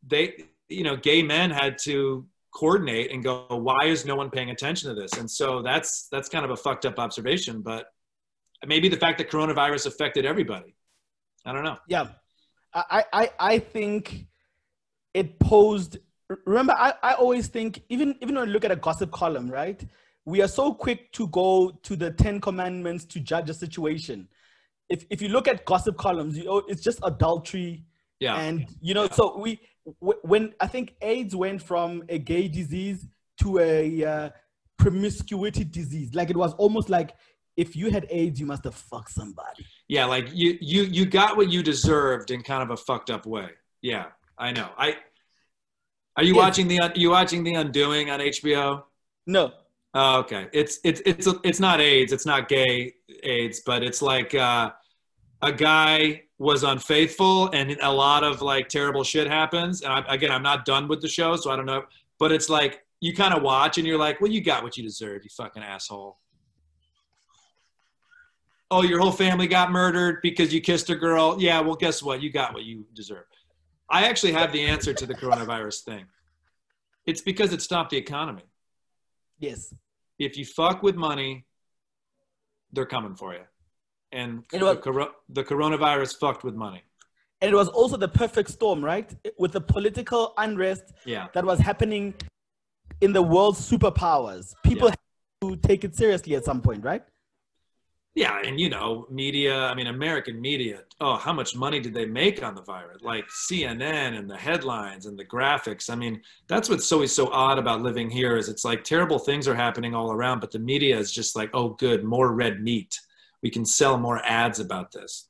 they 0.06 0.44
you 0.68 0.84
know 0.84 0.96
gay 0.96 1.22
men 1.22 1.50
had 1.50 1.78
to 1.78 2.26
coordinate 2.54 3.10
and 3.10 3.22
go 3.22 3.46
why 3.50 3.84
is 3.86 4.04
no 4.04 4.14
one 4.14 4.30
paying 4.30 4.50
attention 4.50 4.88
to 4.88 5.00
this 5.00 5.14
and 5.14 5.28
so 5.28 5.60
that's 5.60 6.08
that's 6.10 6.28
kind 6.28 6.44
of 6.44 6.50
a 6.52 6.56
fucked 6.56 6.86
up 6.86 6.98
observation 6.98 7.60
but 7.60 7.86
maybe 8.66 8.88
the 8.88 8.96
fact 8.96 9.18
that 9.18 9.28
coronavirus 9.28 9.86
affected 9.86 10.24
everybody 10.24 10.76
i 11.44 11.52
don't 11.52 11.64
know 11.64 11.76
Yeah. 11.88 12.08
I, 12.76 13.04
I, 13.12 13.30
I 13.38 13.58
think 13.60 14.26
it 15.14 15.38
posed 15.38 15.98
remember 16.44 16.74
I, 16.76 16.92
I 17.02 17.12
always 17.14 17.48
think 17.48 17.82
even 17.88 18.16
even 18.20 18.34
when 18.34 18.48
you 18.48 18.52
look 18.52 18.64
at 18.64 18.72
a 18.72 18.76
gossip 18.76 19.10
column, 19.10 19.48
right? 19.48 19.84
We 20.26 20.42
are 20.42 20.48
so 20.48 20.72
quick 20.72 21.12
to 21.12 21.28
go 21.28 21.78
to 21.82 21.96
the 21.96 22.10
Ten 22.10 22.40
Commandments 22.40 23.04
to 23.06 23.20
judge 23.20 23.48
a 23.50 23.54
situation. 23.54 24.28
If 24.88 25.04
if 25.10 25.22
you 25.22 25.28
look 25.28 25.48
at 25.48 25.64
gossip 25.64 25.96
columns, 25.96 26.36
you 26.36 26.44
know, 26.44 26.58
it's 26.68 26.82
just 26.82 26.98
adultery 27.02 27.84
yeah 28.20 28.36
and 28.40 28.66
you 28.80 28.94
know 28.94 29.08
so 29.08 29.36
we 29.38 29.60
when 30.00 30.54
i 30.60 30.66
think 30.66 30.94
aids 31.02 31.34
went 31.34 31.62
from 31.62 32.02
a 32.08 32.18
gay 32.18 32.48
disease 32.48 33.06
to 33.38 33.58
a 33.58 34.04
uh, 34.04 34.30
promiscuity 34.78 35.64
disease 35.64 36.14
like 36.14 36.30
it 36.30 36.36
was 36.36 36.54
almost 36.54 36.88
like 36.88 37.14
if 37.56 37.76
you 37.76 37.90
had 37.90 38.06
aids 38.10 38.40
you 38.40 38.46
must 38.46 38.64
have 38.64 38.74
fucked 38.74 39.10
somebody 39.10 39.66
yeah 39.88 40.04
like 40.04 40.28
you 40.32 40.56
you 40.60 40.82
you 40.84 41.04
got 41.04 41.36
what 41.36 41.50
you 41.50 41.62
deserved 41.62 42.30
in 42.30 42.42
kind 42.42 42.62
of 42.62 42.70
a 42.70 42.76
fucked 42.76 43.10
up 43.10 43.26
way 43.26 43.48
yeah 43.82 44.06
i 44.38 44.50
know 44.52 44.68
i 44.78 44.96
are 46.16 46.24
you 46.24 46.34
Yes. 46.34 46.42
watching 46.42 46.68
the 46.68 46.92
you 46.94 47.10
watching 47.10 47.44
the 47.44 47.54
undoing 47.54 48.10
on 48.10 48.20
hbo 48.20 48.82
no 49.26 49.52
Oh, 49.96 50.18
okay. 50.18 50.48
It's 50.52 50.80
it's 50.82 51.00
it's 51.06 51.28
it's 51.44 51.60
not 51.60 51.80
AIDS. 51.80 52.12
It's 52.12 52.26
not 52.26 52.48
gay 52.48 52.94
AIDS, 53.22 53.60
but 53.64 53.84
it's 53.84 54.02
like 54.02 54.34
uh, 54.34 54.72
a 55.40 55.52
guy 55.52 56.22
was 56.38 56.64
unfaithful, 56.64 57.48
and 57.52 57.70
a 57.80 57.92
lot 57.92 58.24
of 58.24 58.42
like 58.42 58.68
terrible 58.68 59.04
shit 59.04 59.28
happens. 59.28 59.82
And 59.82 59.92
I, 59.92 60.04
again, 60.08 60.32
I'm 60.32 60.42
not 60.42 60.64
done 60.64 60.88
with 60.88 61.00
the 61.00 61.06
show, 61.06 61.36
so 61.36 61.52
I 61.52 61.54
don't 61.54 61.64
know. 61.66 61.84
But 62.18 62.32
it's 62.32 62.48
like 62.48 62.84
you 63.00 63.14
kind 63.14 63.32
of 63.34 63.44
watch, 63.44 63.78
and 63.78 63.86
you're 63.86 63.96
like, 63.96 64.20
"Well, 64.20 64.32
you 64.32 64.40
got 64.40 64.64
what 64.64 64.76
you 64.76 64.82
deserve, 64.82 65.22
you 65.22 65.30
fucking 65.30 65.62
asshole." 65.62 66.18
Oh, 68.72 68.82
your 68.82 68.98
whole 68.98 69.12
family 69.12 69.46
got 69.46 69.70
murdered 69.70 70.18
because 70.22 70.52
you 70.52 70.60
kissed 70.60 70.90
a 70.90 70.96
girl. 70.96 71.36
Yeah, 71.38 71.60
well, 71.60 71.76
guess 71.76 72.02
what? 72.02 72.20
You 72.20 72.32
got 72.32 72.52
what 72.52 72.64
you 72.64 72.84
deserve. 72.94 73.26
I 73.90 74.06
actually 74.08 74.32
have 74.32 74.52
the 74.52 74.62
answer 74.66 74.92
to 74.94 75.06
the 75.06 75.14
coronavirus 75.14 75.82
thing. 75.84 76.04
It's 77.06 77.20
because 77.20 77.52
it 77.52 77.60
stopped 77.62 77.90
the 77.90 77.98
economy 77.98 78.42
yes 79.38 79.74
if 80.18 80.36
you 80.38 80.44
fuck 80.44 80.82
with 80.82 80.94
money, 80.94 81.44
they're 82.72 82.86
coming 82.86 83.14
for 83.16 83.34
you. 83.34 83.40
And 84.12 84.44
It 84.52 84.60
the, 84.60 84.64
was- 84.64 84.78
coro- 84.80 85.12
the 85.28 85.42
coronavirus 85.44 86.18
fucked 86.20 86.44
with 86.44 86.54
money. 86.54 86.82
and 87.40 87.50
it 87.52 87.56
was 87.62 87.68
also 87.68 87.96
the 87.96 88.08
perfect 88.22 88.48
storm 88.50 88.82
right 88.92 89.08
with 89.38 89.52
the 89.52 89.60
political 89.60 90.32
unrest 90.38 90.84
Yeah. 91.04 91.26
that 91.34 91.44
was 91.44 91.58
happening 91.58 92.14
in 93.00 93.12
the 93.12 93.22
world's 93.34 93.60
superpowers 93.70 94.54
people 94.64 94.88
Yeah. 94.88 94.94
had 94.94 95.50
to 95.50 95.56
take 95.68 95.82
it 95.84 95.94
seriously 95.96 96.32
at 96.36 96.44
some 96.44 96.60
point 96.62 96.82
right 96.84 97.04
Yeah. 98.16 98.40
And, 98.44 98.60
you 98.60 98.68
know, 98.68 99.06
media, 99.10 99.64
I 99.66 99.74
mean, 99.74 99.88
American 99.88 100.40
media, 100.40 100.82
oh, 101.00 101.16
how 101.16 101.32
much 101.32 101.56
money 101.56 101.80
did 101.80 101.94
they 101.94 102.06
make 102.06 102.44
on 102.44 102.54
the 102.54 102.62
virus? 102.62 103.02
Like 103.02 103.24
CNN 103.48 104.16
and 104.16 104.30
the 104.30 104.36
headlines 104.36 105.06
and 105.06 105.18
the 105.18 105.24
graphics. 105.24 105.90
I 105.90 105.96
mean, 105.96 106.22
that's 106.46 106.68
what's 106.68 106.90
always 106.92 107.10
so 107.12 107.28
odd 107.32 107.58
about 107.58 107.82
living 107.82 108.08
here 108.08 108.36
is 108.36 108.48
it's 108.48 108.64
like 108.64 108.84
terrible 108.84 109.18
things 109.18 109.48
are 109.48 109.54
happening 109.56 109.94
all 109.96 110.12
around, 110.12 110.38
but 110.40 110.52
the 110.52 110.60
media 110.60 110.96
is 110.96 111.10
just 111.10 111.34
like, 111.34 111.50
oh, 111.54 111.70
good, 111.70 112.04
more 112.04 112.32
red 112.32 112.62
meat. 112.62 113.00
We 113.42 113.50
can 113.50 113.64
sell 113.64 113.98
more 113.98 114.24
ads 114.24 114.60
about 114.60 114.92
this. 114.92 115.26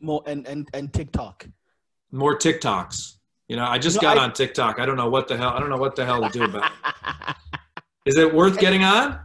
more 0.00 0.22
and 0.26 0.46
and 0.46 0.68
and 0.74 0.92
tiktok 0.92 1.46
More 2.12 2.36
TikToks. 2.38 3.16
You 3.48 3.56
know, 3.56 3.64
I 3.64 3.78
just 3.78 4.00
got 4.02 4.18
I- 4.18 4.24
on 4.24 4.32
TikTok. 4.34 4.78
I 4.78 4.84
don't 4.86 4.96
know 4.96 5.08
what 5.08 5.28
the 5.28 5.36
hell. 5.36 5.50
I 5.56 5.58
don't 5.60 5.70
know 5.70 5.78
what 5.78 5.96
the 5.96 6.04
hell 6.04 6.20
to 6.22 6.28
do 6.28 6.44
about 6.44 6.70
it. 6.70 7.36
Is 8.04 8.16
it 8.18 8.32
worth 8.32 8.58
getting 8.58 8.84
on? 8.84 9.18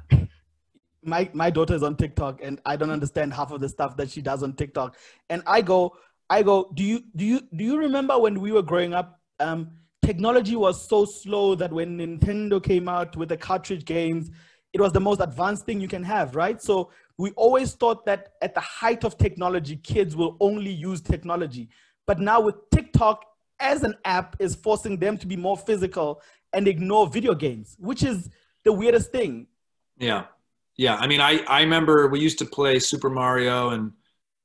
My 1.05 1.29
my 1.33 1.49
daughter 1.49 1.75
is 1.75 1.83
on 1.83 1.95
TikTok, 1.95 2.39
and 2.41 2.59
I 2.65 2.75
don't 2.75 2.89
understand 2.89 3.33
half 3.33 3.51
of 3.51 3.61
the 3.61 3.69
stuff 3.69 3.97
that 3.97 4.09
she 4.09 4.21
does 4.21 4.43
on 4.43 4.53
TikTok. 4.53 4.97
And 5.29 5.43
I 5.45 5.61
go, 5.61 5.95
I 6.29 6.43
go, 6.43 6.71
do 6.73 6.83
you 6.83 7.03
do 7.15 7.25
you 7.25 7.41
do 7.55 7.63
you 7.63 7.77
remember 7.77 8.17
when 8.17 8.39
we 8.39 8.51
were 8.51 8.61
growing 8.61 8.93
up? 8.93 9.19
Um, 9.39 9.71
technology 10.03 10.55
was 10.55 10.87
so 10.87 11.05
slow 11.05 11.55
that 11.55 11.71
when 11.71 11.97
Nintendo 11.97 12.61
came 12.61 12.87
out 12.87 13.15
with 13.15 13.29
the 13.29 13.37
cartridge 13.37 13.85
games, 13.85 14.31
it 14.73 14.81
was 14.81 14.91
the 14.91 14.99
most 14.99 15.21
advanced 15.21 15.65
thing 15.65 15.79
you 15.79 15.87
can 15.87 16.03
have, 16.03 16.35
right? 16.35 16.61
So 16.61 16.91
we 17.17 17.31
always 17.31 17.73
thought 17.73 18.05
that 18.05 18.33
at 18.41 18.53
the 18.53 18.61
height 18.61 19.03
of 19.03 19.17
technology, 19.17 19.77
kids 19.77 20.15
will 20.15 20.37
only 20.39 20.71
use 20.71 21.01
technology. 21.01 21.69
But 22.05 22.19
now 22.19 22.41
with 22.41 22.55
TikTok 22.71 23.25
as 23.59 23.83
an 23.83 23.95
app 24.03 24.35
is 24.39 24.55
forcing 24.55 24.97
them 24.97 25.17
to 25.17 25.27
be 25.27 25.37
more 25.37 25.57
physical 25.57 26.21
and 26.51 26.67
ignore 26.67 27.07
video 27.07 27.33
games, 27.33 27.75
which 27.79 28.03
is 28.03 28.29
the 28.63 28.73
weirdest 28.73 29.11
thing. 29.11 29.47
Yeah. 29.97 30.25
Yeah. 30.77 30.95
I 30.95 31.07
mean, 31.07 31.21
I, 31.21 31.39
I 31.47 31.61
remember 31.61 32.07
we 32.07 32.19
used 32.19 32.39
to 32.39 32.45
play 32.45 32.79
Super 32.79 33.09
Mario 33.09 33.69
and 33.69 33.91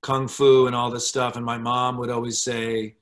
Kung 0.02 0.28
Fu 0.28 0.66
and 0.66 0.76
all 0.76 0.90
this 0.90 1.08
stuff. 1.08 1.36
And 1.36 1.44
my 1.44 1.58
mom 1.58 1.96
would 1.98 2.10
always 2.10 2.40
say, 2.40 2.96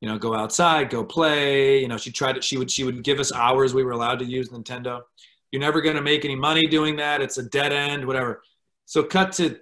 you 0.00 0.08
know, 0.08 0.18
go 0.18 0.34
outside, 0.34 0.90
go 0.90 1.04
play. 1.04 1.80
You 1.80 1.88
know, 1.88 1.96
she 1.96 2.10
tried 2.12 2.36
it. 2.36 2.44
She 2.44 2.56
would, 2.56 2.70
she 2.70 2.84
would 2.84 3.02
give 3.02 3.20
us 3.20 3.32
hours 3.32 3.74
we 3.74 3.84
were 3.84 3.92
allowed 3.92 4.18
to 4.20 4.24
use 4.24 4.50
Nintendo. 4.50 5.02
You're 5.50 5.60
never 5.60 5.80
going 5.80 5.96
to 5.96 6.02
make 6.02 6.24
any 6.24 6.36
money 6.36 6.66
doing 6.66 6.96
that. 6.96 7.20
It's 7.20 7.38
a 7.38 7.42
dead 7.42 7.72
end, 7.72 8.06
whatever. 8.06 8.42
So 8.86 9.02
cut 9.02 9.32
to 9.32 9.58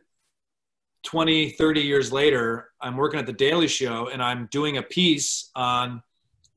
20, 1.04 1.50
30 1.50 1.80
years 1.80 2.12
later, 2.12 2.70
I'm 2.80 2.96
working 2.96 3.18
at 3.20 3.26
the 3.26 3.32
Daily 3.32 3.68
Show 3.68 4.08
and 4.08 4.22
I'm 4.22 4.48
doing 4.50 4.76
a 4.76 4.82
piece 4.82 5.50
on 5.54 6.02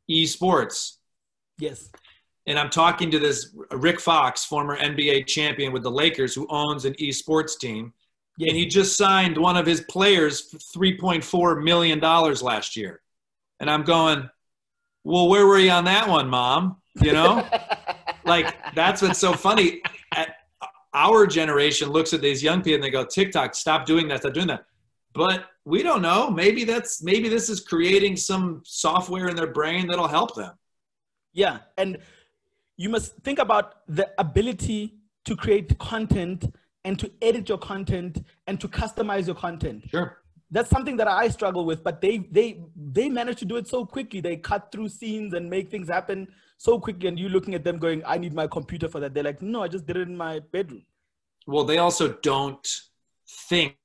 esports. 0.09 0.97
Yes. 1.57 1.89
And 2.47 2.57
I'm 2.57 2.69
talking 2.69 3.11
to 3.11 3.19
this 3.19 3.55
Rick 3.71 3.99
Fox, 3.99 4.45
former 4.45 4.77
NBA 4.77 5.27
champion 5.27 5.71
with 5.71 5.83
the 5.83 5.91
Lakers, 5.91 6.33
who 6.33 6.47
owns 6.49 6.85
an 6.85 6.93
esports 6.95 7.57
team. 7.57 7.93
Yes. 8.37 8.49
And 8.49 8.57
he 8.57 8.65
just 8.65 8.97
signed 8.97 9.37
one 9.37 9.57
of 9.57 9.65
his 9.65 9.81
players 9.81 10.41
for 10.41 10.57
$3.4 10.57 11.63
million 11.63 11.99
last 11.99 12.75
year. 12.75 13.01
And 13.59 13.69
I'm 13.69 13.83
going, 13.83 14.27
well, 15.03 15.29
where 15.29 15.45
were 15.45 15.59
you 15.59 15.69
on 15.69 15.85
that 15.85 16.09
one, 16.09 16.29
mom? 16.29 16.77
You 17.01 17.13
know? 17.13 17.47
like, 18.25 18.55
that's 18.73 19.01
what's 19.01 19.19
so 19.19 19.33
funny. 19.33 19.81
At, 20.13 20.35
our 20.93 21.25
generation 21.25 21.89
looks 21.89 22.13
at 22.13 22.21
these 22.21 22.43
young 22.43 22.61
people 22.61 22.75
and 22.75 22.83
they 22.83 22.89
go, 22.89 23.05
TikTok, 23.05 23.55
stop 23.55 23.85
doing 23.85 24.07
that, 24.07 24.21
stop 24.21 24.33
doing 24.33 24.47
that. 24.47 24.65
But 25.13 25.45
we 25.65 25.83
don't 25.83 26.01
know. 26.01 26.29
Maybe 26.29 26.63
that's 26.63 27.03
maybe 27.03 27.29
this 27.29 27.49
is 27.49 27.61
creating 27.61 28.15
some 28.15 28.61
software 28.65 29.27
in 29.27 29.35
their 29.35 29.51
brain 29.51 29.87
that'll 29.87 30.07
help 30.07 30.35
them. 30.35 30.53
Yeah, 31.33 31.59
and 31.77 31.97
you 32.81 32.89
must 32.89 33.15
think 33.23 33.39
about 33.39 33.65
the 33.87 34.09
ability 34.17 34.95
to 35.25 35.35
create 35.35 35.77
content 35.77 36.45
and 36.83 36.97
to 36.97 37.11
edit 37.21 37.47
your 37.47 37.57
content 37.57 38.25
and 38.47 38.59
to 38.59 38.67
customize 38.67 39.27
your 39.27 39.35
content. 39.35 39.83
Sure. 39.89 40.17
That's 40.49 40.69
something 40.69 40.97
that 40.97 41.07
I 41.07 41.27
struggle 41.29 41.63
with, 41.65 41.83
but 41.83 42.01
they 42.01 42.17
they 42.37 42.61
they 42.75 43.07
manage 43.07 43.39
to 43.39 43.45
do 43.45 43.55
it 43.57 43.67
so 43.67 43.85
quickly. 43.85 44.19
They 44.19 44.35
cut 44.35 44.71
through 44.71 44.89
scenes 44.89 45.33
and 45.33 45.49
make 45.49 45.69
things 45.69 45.89
happen 45.89 46.27
so 46.61 46.79
quickly 46.79 47.07
and 47.07 47.17
you 47.17 47.27
looking 47.27 47.55
at 47.55 47.63
them 47.63 47.79
going 47.79 48.03
i 48.05 48.19
need 48.19 48.33
my 48.35 48.45
computer 48.45 48.87
for 48.87 48.99
that 48.99 49.15
they're 49.15 49.23
like 49.23 49.41
no 49.41 49.63
i 49.63 49.67
just 49.67 49.87
did 49.87 49.97
it 49.97 50.07
in 50.07 50.15
my 50.15 50.39
bedroom 50.51 50.83
well 51.47 51.63
they 51.63 51.79
also 51.79 52.13
don't 52.21 52.67
think 53.49 53.75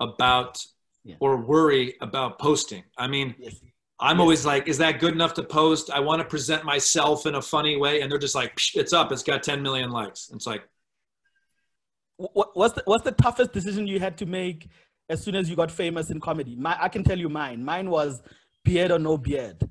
about 0.00 0.58
yeah. 1.04 1.14
or 1.20 1.36
worry 1.36 1.94
about 2.00 2.36
posting 2.40 2.82
i 2.96 3.06
mean 3.06 3.32
yes. 3.38 3.60
I'm 4.00 4.20
always 4.20 4.46
like 4.46 4.68
is 4.68 4.78
that 4.78 5.00
good 5.00 5.12
enough 5.12 5.34
to 5.34 5.42
post 5.42 5.90
i 5.90 6.00
want 6.00 6.20
to 6.20 6.24
present 6.24 6.64
myself 6.64 7.26
in 7.26 7.34
a 7.34 7.42
funny 7.42 7.76
way 7.76 8.00
and 8.00 8.10
they're 8.10 8.18
just 8.18 8.34
like 8.34 8.58
it's 8.74 8.92
up 8.92 9.10
it's 9.12 9.22
got 9.22 9.42
10 9.42 9.62
million 9.62 9.90
likes 9.90 10.30
it's 10.32 10.46
like 10.46 10.62
what, 12.16 12.56
what's 12.56 12.74
the, 12.74 12.82
what's 12.84 13.04
the 13.04 13.12
toughest 13.12 13.52
decision 13.52 13.86
you 13.86 14.00
had 14.00 14.16
to 14.18 14.26
make 14.26 14.68
as 15.08 15.22
soon 15.22 15.34
as 15.34 15.48
you 15.48 15.56
got 15.56 15.70
famous 15.70 16.10
in 16.10 16.20
comedy 16.20 16.56
my, 16.56 16.76
i 16.80 16.88
can 16.88 17.02
tell 17.02 17.18
you 17.18 17.28
mine 17.28 17.64
mine 17.64 17.90
was 17.90 18.22
beard 18.64 18.90
or 18.90 18.98
no 18.98 19.16
beard 19.16 19.68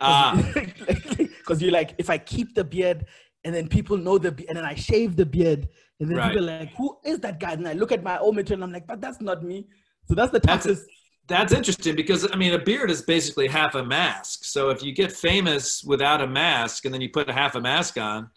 Ah. 0.00 0.52
Because 1.16 1.62
you're 1.62 1.72
like, 1.72 1.94
if 1.98 2.10
I 2.10 2.18
keep 2.18 2.54
the 2.54 2.64
beard 2.64 3.06
and 3.44 3.54
then 3.54 3.68
people 3.68 3.96
know 3.96 4.18
the 4.18 4.32
beard, 4.32 4.48
and 4.48 4.58
then 4.58 4.64
I 4.64 4.74
shave 4.74 5.14
the 5.14 5.24
beard, 5.24 5.68
and 6.00 6.10
then 6.10 6.18
right. 6.18 6.32
people 6.32 6.50
are 6.50 6.58
like, 6.58 6.74
who 6.76 6.98
is 7.04 7.20
that 7.20 7.38
guy? 7.38 7.52
And 7.52 7.68
I 7.68 7.72
look 7.72 7.92
at 7.92 8.02
my 8.02 8.18
old 8.18 8.34
material 8.34 8.64
and 8.64 8.70
I'm 8.70 8.72
like, 8.72 8.86
but 8.86 9.00
that's 9.00 9.20
not 9.20 9.44
me. 9.44 9.68
So 10.08 10.14
that's 10.14 10.32
the 10.32 10.40
toughest. 10.40 10.82
That's, 10.82 10.95
that's 11.26 11.52
interesting 11.52 11.96
because 11.96 12.28
I 12.32 12.36
mean, 12.36 12.54
a 12.54 12.58
beard 12.58 12.90
is 12.90 13.02
basically 13.02 13.48
half 13.48 13.74
a 13.74 13.84
mask. 13.84 14.44
So 14.44 14.70
if 14.70 14.82
you 14.82 14.92
get 14.92 15.12
famous 15.12 15.82
without 15.84 16.20
a 16.20 16.26
mask 16.26 16.84
and 16.84 16.94
then 16.94 17.00
you 17.00 17.08
put 17.08 17.28
a 17.28 17.32
half 17.32 17.54
a 17.54 17.60
mask 17.60 17.98
on, 17.98 18.30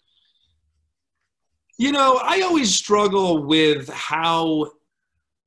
you 1.78 1.92
know, 1.92 2.20
I 2.22 2.42
always 2.42 2.74
struggle 2.74 3.46
with 3.46 3.88
how 3.88 4.72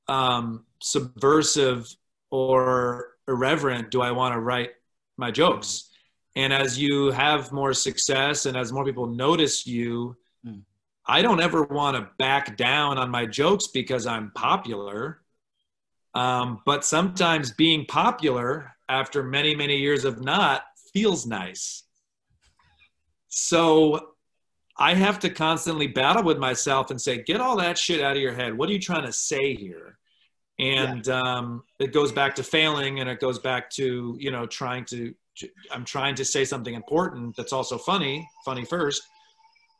um, 0.08 0.64
subversive 0.80 1.94
or 2.30 3.14
irreverent 3.28 3.90
do 3.90 4.00
I 4.00 4.10
want 4.10 4.34
to 4.34 4.40
write 4.40 4.70
my 5.16 5.30
jokes 5.30 5.90
and 6.36 6.52
as 6.52 6.78
you 6.78 7.10
have 7.10 7.52
more 7.52 7.72
success 7.72 8.46
and 8.46 8.56
as 8.56 8.72
more 8.72 8.84
people 8.84 9.06
notice 9.06 9.66
you 9.66 10.16
mm. 10.46 10.60
i 11.06 11.22
don't 11.22 11.40
ever 11.40 11.64
want 11.64 11.96
to 11.96 12.08
back 12.18 12.56
down 12.56 12.98
on 12.98 13.10
my 13.10 13.26
jokes 13.26 13.68
because 13.68 14.06
i'm 14.06 14.30
popular 14.34 15.20
um, 16.14 16.60
but 16.64 16.84
sometimes 16.84 17.50
being 17.52 17.84
popular 17.86 18.72
after 18.88 19.22
many 19.22 19.54
many 19.54 19.76
years 19.76 20.04
of 20.04 20.22
not 20.22 20.64
feels 20.92 21.26
nice 21.26 21.84
so 23.28 24.10
i 24.76 24.94
have 24.94 25.18
to 25.18 25.30
constantly 25.30 25.86
battle 25.86 26.22
with 26.22 26.38
myself 26.38 26.90
and 26.90 27.00
say 27.00 27.22
get 27.22 27.40
all 27.40 27.56
that 27.56 27.78
shit 27.78 28.00
out 28.00 28.16
of 28.16 28.22
your 28.22 28.34
head 28.34 28.56
what 28.56 28.68
are 28.68 28.72
you 28.72 28.78
trying 28.78 29.04
to 29.06 29.12
say 29.12 29.54
here 29.54 29.98
and 30.60 31.06
yeah. 31.06 31.20
um, 31.20 31.64
it 31.80 31.92
goes 31.92 32.12
back 32.12 32.34
to 32.36 32.42
failing 32.42 33.00
and 33.00 33.08
it 33.08 33.18
goes 33.18 33.38
back 33.38 33.70
to 33.70 34.16
you 34.20 34.30
know 34.30 34.46
trying 34.46 34.84
to 34.84 35.14
I'm 35.70 35.84
trying 35.84 36.14
to 36.16 36.24
say 36.24 36.44
something 36.44 36.74
important 36.74 37.36
that's 37.36 37.52
also 37.52 37.78
funny, 37.78 38.28
funny 38.44 38.64
first. 38.64 39.02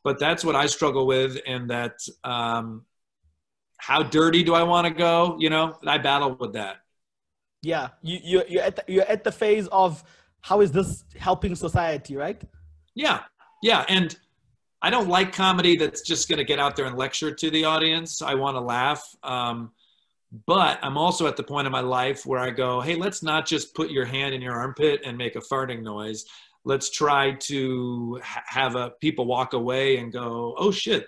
But 0.02 0.18
that's 0.18 0.44
what 0.44 0.56
I 0.56 0.66
struggle 0.66 1.06
with, 1.06 1.38
and 1.46 1.70
that 1.70 1.96
um, 2.24 2.84
how 3.86 4.02
dirty 4.02 4.42
do 4.42 4.54
I 4.54 4.62
want 4.62 4.86
to 4.86 4.94
go? 4.94 5.36
You 5.38 5.50
know, 5.50 5.76
I 5.86 5.98
battle 5.98 6.34
with 6.40 6.54
that. 6.54 6.76
Yeah, 7.62 7.88
you 8.02 8.18
you 8.22 8.42
you're 8.48 8.62
at 8.62 8.76
the, 8.76 8.84
you're 8.88 9.04
at 9.04 9.24
the 9.24 9.32
phase 9.32 9.66
of 9.68 10.02
how 10.40 10.62
is 10.62 10.72
this 10.72 11.04
helping 11.18 11.54
society, 11.54 12.16
right? 12.16 12.40
Yeah, 12.94 13.20
yeah, 13.62 13.84
and 13.88 14.16
I 14.80 14.88
don't 14.88 15.08
like 15.08 15.34
comedy 15.34 15.76
that's 15.76 16.00
just 16.00 16.30
going 16.30 16.38
to 16.38 16.44
get 16.44 16.58
out 16.58 16.76
there 16.76 16.86
and 16.86 16.96
lecture 16.96 17.34
to 17.34 17.50
the 17.50 17.64
audience. 17.64 18.22
I 18.22 18.34
want 18.34 18.56
to 18.56 18.60
laugh. 18.60 19.02
Um, 19.22 19.72
but 20.46 20.78
I'm 20.82 20.96
also 20.96 21.26
at 21.26 21.36
the 21.36 21.42
point 21.42 21.66
in 21.66 21.72
my 21.72 21.80
life 21.80 22.24
where 22.24 22.40
I 22.40 22.50
go, 22.50 22.80
hey, 22.80 22.96
let's 22.96 23.22
not 23.22 23.46
just 23.46 23.74
put 23.74 23.90
your 23.90 24.06
hand 24.06 24.34
in 24.34 24.40
your 24.40 24.54
armpit 24.54 25.02
and 25.04 25.16
make 25.16 25.36
a 25.36 25.40
farting 25.40 25.82
noise. 25.82 26.24
Let's 26.64 26.90
try 26.90 27.32
to 27.32 28.20
ha- 28.22 28.44
have 28.46 28.76
a 28.76 28.92
people 29.00 29.26
walk 29.26 29.52
away 29.52 29.98
and 29.98 30.10
go, 30.12 30.54
oh 30.58 30.70
shit, 30.70 31.06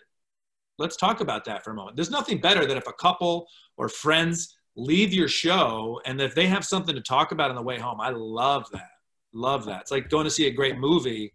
let's 0.78 0.96
talk 0.96 1.20
about 1.20 1.44
that 1.46 1.64
for 1.64 1.70
a 1.70 1.74
moment. 1.74 1.96
There's 1.96 2.10
nothing 2.10 2.38
better 2.40 2.66
than 2.66 2.76
if 2.76 2.86
a 2.86 2.92
couple 2.92 3.46
or 3.76 3.88
friends 3.88 4.56
leave 4.76 5.12
your 5.12 5.28
show 5.28 6.00
and 6.04 6.20
if 6.20 6.34
they 6.34 6.46
have 6.46 6.64
something 6.64 6.94
to 6.94 7.00
talk 7.00 7.32
about 7.32 7.50
on 7.50 7.56
the 7.56 7.62
way 7.62 7.78
home. 7.78 8.00
I 8.00 8.10
love 8.10 8.66
that. 8.72 8.90
Love 9.32 9.64
that. 9.66 9.82
It's 9.82 9.90
like 9.90 10.08
going 10.10 10.24
to 10.24 10.30
see 10.30 10.46
a 10.46 10.50
great 10.50 10.78
movie 10.78 11.32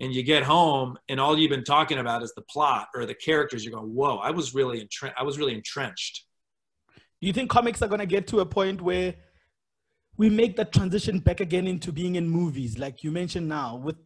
and 0.00 0.14
you 0.14 0.22
get 0.22 0.42
home 0.42 0.96
and 1.08 1.20
all 1.20 1.38
you've 1.38 1.50
been 1.50 1.64
talking 1.64 1.98
about 1.98 2.22
is 2.22 2.32
the 2.34 2.42
plot 2.42 2.88
or 2.94 3.06
the 3.06 3.14
characters. 3.14 3.64
You're 3.64 3.74
going, 3.74 3.94
whoa, 3.94 4.16
I 4.16 4.30
was 4.30 4.54
really 4.54 4.80
entrenched. 4.80 5.16
I 5.18 5.22
was 5.22 5.38
really 5.38 5.54
entrenched 5.54 6.24
do 7.20 7.26
you 7.26 7.32
think 7.34 7.50
comics 7.50 7.82
are 7.82 7.88
going 7.88 8.00
to 8.00 8.06
get 8.06 8.26
to 8.28 8.40
a 8.40 8.46
point 8.46 8.80
where 8.80 9.14
we 10.16 10.30
make 10.30 10.56
that 10.56 10.72
transition 10.72 11.18
back 11.18 11.40
again 11.40 11.66
into 11.66 11.92
being 11.92 12.14
in 12.14 12.28
movies, 12.28 12.78
like 12.78 13.04
you 13.04 13.10
mentioned 13.10 13.48
now? 13.48 13.76
With 13.76 13.96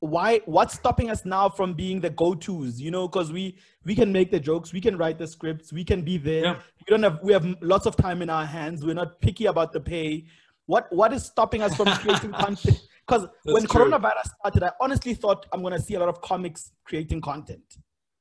why, 0.00 0.40
what's 0.44 0.74
stopping 0.74 1.10
us 1.10 1.24
now 1.24 1.48
from 1.48 1.74
being 1.74 2.00
the 2.00 2.10
go-to's? 2.10 2.80
You 2.80 2.90
know, 2.90 3.08
because 3.08 3.32
we 3.32 3.58
we 3.84 3.94
can 3.94 4.12
make 4.12 4.30
the 4.30 4.40
jokes, 4.40 4.72
we 4.72 4.80
can 4.80 4.96
write 4.96 5.18
the 5.18 5.26
scripts, 5.26 5.72
we 5.72 5.84
can 5.84 6.02
be 6.02 6.18
there. 6.18 6.44
Yeah. 6.44 6.54
We 6.54 6.90
don't 6.90 7.02
have 7.02 7.20
we 7.22 7.32
have 7.32 7.46
lots 7.60 7.86
of 7.86 7.96
time 7.96 8.22
in 8.22 8.30
our 8.30 8.46
hands. 8.46 8.84
We're 8.84 8.94
not 8.94 9.20
picky 9.20 9.46
about 9.46 9.72
the 9.72 9.80
pay. 9.80 10.26
What 10.66 10.86
what 10.92 11.12
is 11.12 11.24
stopping 11.24 11.62
us 11.62 11.74
from 11.76 11.86
creating 11.86 12.32
content? 12.44 12.80
Because 13.06 13.26
when 13.44 13.64
true. 13.64 13.86
coronavirus 13.86 14.30
started, 14.38 14.62
I 14.62 14.70
honestly 14.80 15.14
thought 15.14 15.46
I'm 15.52 15.62
going 15.62 15.72
to 15.72 15.80
see 15.80 15.94
a 15.94 15.98
lot 16.00 16.08
of 16.08 16.20
comics 16.20 16.72
creating 16.84 17.20
content. 17.20 17.78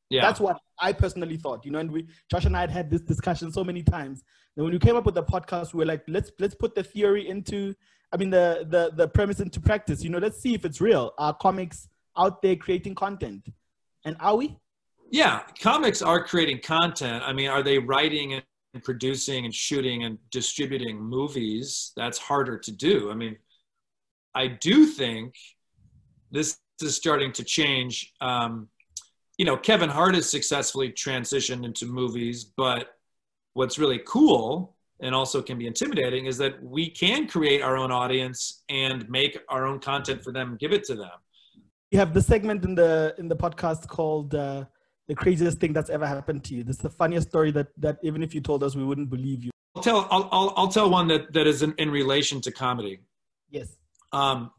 Yeah. 0.10 0.22
That's 0.22 0.40
what 0.40 0.60
I 0.80 0.94
personally 0.94 1.38
thought, 1.38 1.64
you 1.64 1.72
know, 1.72 1.80
and 1.80 1.92
we 1.92 2.08
Josh 2.32 2.46
and 2.46 2.58
I 2.58 2.62
had 2.62 2.72
had 2.72 2.90
this 2.90 3.02
discussion 3.02 3.52
so 3.52 3.64
many 3.64 3.84
times. 3.84 4.24
And 4.56 4.64
when 4.66 4.74
we 4.74 4.80
came 4.80 4.96
up 4.96 5.06
with 5.06 5.16
the 5.16 5.24
podcast, 5.24 5.74
we 5.74 5.80
were 5.80 5.86
like, 5.86 6.04
let's 6.08 6.32
let's 6.40 6.56
put 6.56 6.74
the 6.74 6.84
theory 6.84 7.28
into 7.30 7.76
I 8.12 8.18
mean 8.18 8.30
the 8.30 8.66
the 8.68 8.92
the 8.96 9.08
premise 9.08 9.40
into 9.40 9.60
practice. 9.60 10.04
You 10.04 10.10
know, 10.10 10.18
let's 10.18 10.40
see 10.40 10.54
if 10.54 10.66
it's 10.66 10.82
real. 10.82 11.14
Are 11.18 11.34
comics 11.34 11.88
out 12.18 12.42
there 12.42 12.56
creating 12.56 12.96
content? 12.96 13.48
And 14.06 14.16
are 14.20 14.36
we? 14.36 14.58
Yeah, 15.12 15.42
comics 15.60 16.02
are 16.02 16.24
creating 16.24 16.60
content. 16.62 17.24
I 17.26 17.34
mean, 17.34 17.50
are 17.50 17.64
they 17.64 17.80
writing 17.80 18.34
and 18.34 18.84
producing 18.84 19.46
and 19.46 19.54
shooting 19.54 20.04
and 20.04 20.18
distributing 20.32 21.02
movies? 21.02 21.92
That's 21.96 22.18
harder 22.18 22.58
to 22.60 22.72
do. 22.72 23.12
I 23.12 23.16
mean, 23.16 23.36
I 24.36 24.48
do 24.48 24.86
think 24.86 25.34
this 26.32 26.60
is 26.82 26.96
starting 26.96 27.32
to 27.34 27.44
change. 27.44 28.14
Um, 28.22 28.70
you 29.38 29.46
know, 29.46 29.58
Kevin 29.58 29.90
Hart 29.90 30.16
has 30.16 30.30
successfully 30.30 30.92
transitioned 30.92 31.66
into 31.66 31.86
movies, 31.86 32.44
but 32.44 32.96
what's 33.54 33.80
really 33.80 34.02
cool 34.06 34.76
and 35.02 35.16
also 35.16 35.42
can 35.42 35.58
be 35.58 35.68
intimidating 35.68 36.26
is 36.26 36.38
that 36.38 36.62
we 36.64 36.90
can 36.90 37.28
create 37.28 37.62
our 37.62 37.78
own 37.78 37.92
audience 37.92 38.64
and 38.70 39.10
make 39.10 39.40
our 39.50 39.66
own 39.66 39.80
content 39.80 40.24
for 40.24 40.32
them, 40.32 40.58
give 40.60 40.74
it 40.74 40.84
to 40.86 40.96
them. 40.96 41.12
You 41.92 42.00
have 42.00 42.14
the 42.14 42.22
segment 42.22 42.64
in 42.66 42.76
the 42.76 43.16
in 43.18 43.28
the 43.28 43.36
podcast 43.36 43.88
called 43.88 44.36
uh, 44.36 44.66
"The 45.08 45.16
Craziest 45.16 45.60
Thing 45.60 45.74
That's 45.74 45.90
Ever 45.90 46.06
Happened 46.06 46.44
to 46.46 46.56
You." 46.56 46.64
This 46.64 46.76
is 46.76 46.82
the 46.82 46.90
funniest 46.90 47.30
story 47.30 47.52
that 47.52 47.68
that 47.78 47.98
even 48.04 48.22
if 48.22 48.36
you 48.36 48.42
told 48.42 48.64
us, 48.64 48.76
we 48.76 48.84
wouldn't 48.84 49.10
believe 49.10 49.44
you. 49.44 49.52
I'll 49.76 49.82
tell 49.82 50.08
I'll 50.12 50.30
I'll, 50.32 50.54
I'll 50.56 50.68
tell 50.68 50.90
one 50.90 51.08
that 51.08 51.34
that 51.34 51.48
is 51.48 51.64
in, 51.64 51.74
in 51.78 51.90
relation 51.90 52.42
to 52.42 52.52
comedy. 52.52 53.00
Yes. 53.50 53.78
Um, 54.12 54.52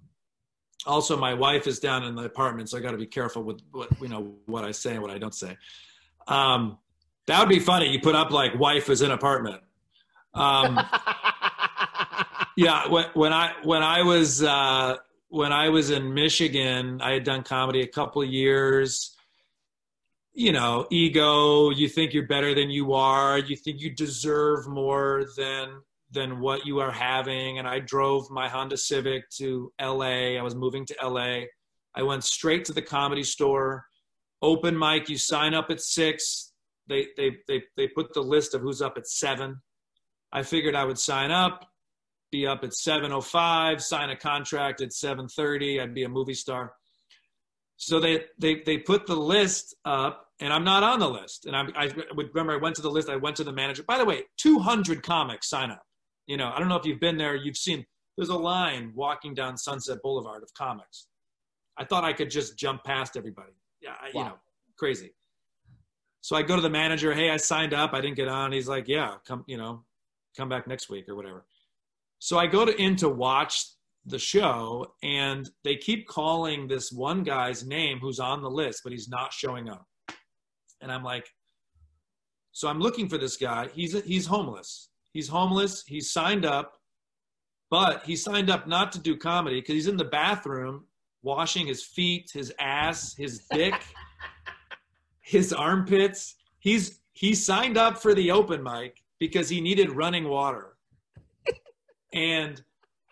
also 0.87 1.16
my 1.16 1.35
wife 1.35 1.66
is 1.66 1.79
down 1.79 2.05
in 2.05 2.14
the 2.14 2.24
apartment 2.24 2.68
so 2.68 2.79
i 2.79 2.81
got 2.81 2.92
to 2.92 2.96
be 2.96 3.07
careful 3.07 3.42
with 3.42 3.61
what 3.70 3.88
you 4.00 4.09
know 4.09 4.35
what 4.46 4.64
i 4.64 4.70
say 4.70 4.92
and 4.92 5.03
what 5.03 5.11
i 5.11 5.18
don't 5.18 5.35
say 5.35 5.57
um, 6.29 6.79
that 7.26 7.40
would 7.40 7.48
be 7.48 7.59
funny 7.59 7.90
you 7.90 8.00
put 8.00 8.14
up 8.14 8.31
like 8.31 8.59
wife 8.59 8.88
is 8.88 9.03
in 9.03 9.11
apartment 9.11 9.61
um, 10.35 10.79
yeah 12.57 12.88
when, 12.88 13.07
when, 13.14 13.33
i 13.33 13.53
when 13.62 13.83
i 13.83 14.03
was 14.03 14.43
uh, 14.43 14.97
when 15.29 15.53
i 15.53 15.69
was 15.69 15.90
in 15.90 16.12
michigan 16.12 17.01
i 17.03 17.12
had 17.12 17.25
done 17.25 17.43
comedy 17.43 17.83
a 17.83 17.87
couple 17.87 18.23
years 18.25 19.16
you 20.33 20.53
know 20.53 20.87
ego 20.90 21.71
you 21.71 21.88
think 21.88 22.14
you're 22.14 22.27
better 22.27 22.55
than 22.55 22.71
you 22.71 22.93
are 22.93 23.38
you 23.38 23.57
think 23.57 23.81
you 23.81 23.90
deserve 23.90 24.69
more 24.69 25.25
than 25.37 25.81
than 26.11 26.40
what 26.40 26.66
you 26.66 26.81
are 26.81 26.90
having. 26.90 27.59
And 27.59 27.69
I 27.69 27.79
drove 27.79 28.31
my 28.31 28.49
Honda 28.49 28.77
Civic 28.77 29.29
to 29.31 29.73
LA. 29.81 30.37
I 30.38 30.43
was 30.43 30.55
moving 30.55 30.85
to 30.87 30.97
LA. 31.03 31.43
I 31.95 32.03
went 32.03 32.25
straight 32.25 32.64
to 32.66 32.73
the 32.73 32.83
comedy 32.83 33.23
store. 33.23 33.85
Open 34.43 34.79
mic, 34.79 35.09
you 35.09 35.19
sign 35.19 35.55
up 35.55 35.71
at 35.71 35.81
six. 35.81 36.53
They, 36.88 37.09
they, 37.16 37.37
they, 37.47 37.62
they 37.77 37.88
put 37.88 38.12
the 38.14 38.23
list 38.23 38.55
of 38.55 38.62
who's 38.62 38.83
up 38.83 38.95
at 38.97 39.07
seven. 39.07 39.61
I 40.33 40.43
figured 40.43 40.75
I 40.75 40.85
would 40.85 40.99
sign 40.99 41.31
up, 41.31 41.66
be 42.31 42.47
up 42.47 42.62
at 42.62 42.71
7.05, 42.71 43.81
sign 43.81 44.11
a 44.11 44.16
contract 44.16 44.81
at 44.81 44.90
7.30. 44.90 45.83
I'd 45.83 45.95
be 45.95 46.05
a 46.05 46.09
movie 46.09 46.35
star. 46.35 46.73
So 47.77 47.99
they, 47.99 48.25
they, 48.38 48.62
they 48.64 48.79
put 48.79 49.07
the 49.07 49.16
list 49.16 49.75
up 49.85 50.27
and 50.40 50.53
I'm 50.53 50.64
not 50.64 50.83
on 50.83 50.99
the 51.01 51.09
list. 51.09 51.47
And 51.47 51.57
I, 51.57 51.66
I 51.75 51.90
would 52.14 52.29
remember 52.29 52.53
I 52.53 52.57
went 52.57 52.77
to 52.77 52.83
the 52.83 52.90
list. 52.90 53.09
I 53.09 53.16
went 53.16 53.37
to 53.37 53.45
the 53.45 53.53
manager. 53.53 53.83
By 53.83 53.99
the 53.99 54.05
way, 54.05 54.23
200 54.38 55.03
comics 55.03 55.49
sign 55.49 55.71
up. 55.71 55.83
You 56.27 56.37
know, 56.37 56.53
I 56.55 56.59
don't 56.59 56.69
know 56.69 56.77
if 56.77 56.87
you've 56.87 57.01
been 57.01 57.16
there, 57.16 57.35
you've 57.35 57.57
seen 57.57 57.85
there's 58.16 58.29
a 58.29 58.37
line 58.37 58.93
walking 58.95 59.35
down 59.35 59.57
Sunset 59.57 59.99
Boulevard 60.03 60.43
of 60.43 60.53
comics. 60.55 61.07
I 61.79 61.85
thought 61.85 62.05
I 62.05 62.12
could 62.12 62.31
just 62.31 62.59
jump 62.59 62.85
past 62.85 63.16
everybody. 63.16 63.53
Yeah, 63.81 63.95
wow. 64.01 64.09
you 64.12 64.29
know, 64.29 64.37
crazy. 64.79 65.14
So 66.21 66.37
I 66.37 66.43
go 66.43 66.55
to 66.55 66.62
the 66.62 66.71
manager, 66.71 67.14
hey, 67.14 67.31
I 67.31 67.38
signed 67.38 67.73
up, 67.73 67.95
I 67.95 68.03
didn't 68.03 68.16
get 68.16 68.29
on. 68.29 68.53
He's 68.53 68.69
like, 68.69 68.88
yeah, 68.88 69.14
come, 69.27 69.45
you 69.47 69.57
know, 69.57 69.85
come 70.37 70.49
back 70.49 70.66
next 70.66 70.88
week 70.88 71.09
or 71.09 71.16
whatever. 71.16 71.45
So 72.19 72.38
I 72.38 72.47
go 72.47 72.64
to 72.64 72.77
in 72.81 72.97
to 72.97 73.09
watch 73.09 73.64
the 74.07 74.19
show 74.19 74.95
and 75.03 75.51
they 75.64 75.77
keep 75.77 76.07
calling 76.07 76.66
this 76.66 76.93
one 76.93 77.23
guy's 77.23 77.66
name 77.66 77.99
who's 77.99 78.21
on 78.21 78.43
the 78.43 78.51
list, 78.51 78.81
but 78.83 78.93
he's 78.93 79.09
not 79.09 79.33
showing 79.33 79.69
up. 79.69 79.87
And 80.81 80.90
I'm 80.90 81.05
like, 81.05 81.29
so 82.53 82.69
I'm 82.69 82.81
looking 82.81 83.09
for 83.09 83.19
this 83.19 83.37
guy. 83.37 83.69
He's 83.73 84.03
he's 84.05 84.27
homeless. 84.27 84.90
He's 85.12 85.29
homeless. 85.29 85.85
He's 85.87 86.12
signed 86.12 86.45
up, 86.45 86.75
but 87.71 88.05
he 88.05 88.16
signed 88.16 88.51
up 88.51 88.66
not 88.66 88.93
to 88.93 88.99
do 88.99 89.16
comedy 89.16 89.61
because 89.61 89.75
he's 89.75 89.87
in 89.87 89.97
the 89.97 90.05
bathroom 90.05 90.87
washing 91.23 91.66
his 91.66 91.85
feet, 91.85 92.31
his 92.33 92.53
ass, 92.59 93.14
his 93.14 93.47
dick, 93.53 93.75
his 95.21 95.53
armpits. 95.53 96.37
He's 96.59 97.01
he 97.12 97.35
signed 97.35 97.77
up 97.77 97.99
for 97.99 98.14
the 98.14 98.31
open 98.31 98.62
mic 98.62 99.00
because 99.20 99.48
he 99.48 99.61
needed 99.61 99.90
running 99.90 100.28
water. 100.28 100.76
and 102.12 102.61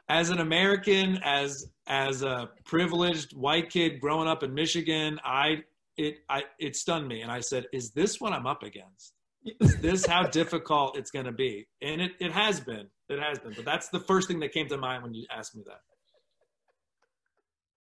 as 0.09 0.31
an 0.31 0.41
American, 0.41 1.19
as 1.23 1.69
as 1.87 2.23
a 2.23 2.51
privileged 2.65 3.37
white 3.37 3.71
kid 3.71 4.01
growing 4.01 4.27
up 4.27 4.43
in 4.43 4.53
Michigan, 4.53 5.21
I 5.23 5.63
it 5.97 6.17
I 6.29 6.43
it 6.59 6.75
stunned 6.75 7.07
me, 7.07 7.21
and 7.21 7.31
I 7.31 7.41
said, 7.41 7.67
"Is 7.73 7.93
this 7.93 8.21
what 8.21 8.33
I'm 8.33 8.47
up 8.47 8.65
against?" 8.65 9.13
is 9.61 9.77
this 9.79 10.07
how 10.07 10.23
difficult 10.41 10.97
it's 10.97 11.11
going 11.11 11.27
to 11.27 11.33
be? 11.33 11.67
And 11.83 12.01
it, 12.01 12.13
it 12.21 12.33
has 12.33 12.61
been. 12.61 12.89
It 13.09 13.21
has 13.21 13.39
been. 13.39 13.53
But 13.55 13.65
that's 13.65 13.89
the 13.89 14.01
first 14.01 14.29
thing 14.29 14.41
that 14.41 14.53
came 14.53 14.69
to 14.69 14.77
mind 14.77 15.03
when 15.03 15.15
you 15.15 15.27
asked 15.31 15.57
me 15.57 15.63
that. 15.67 15.81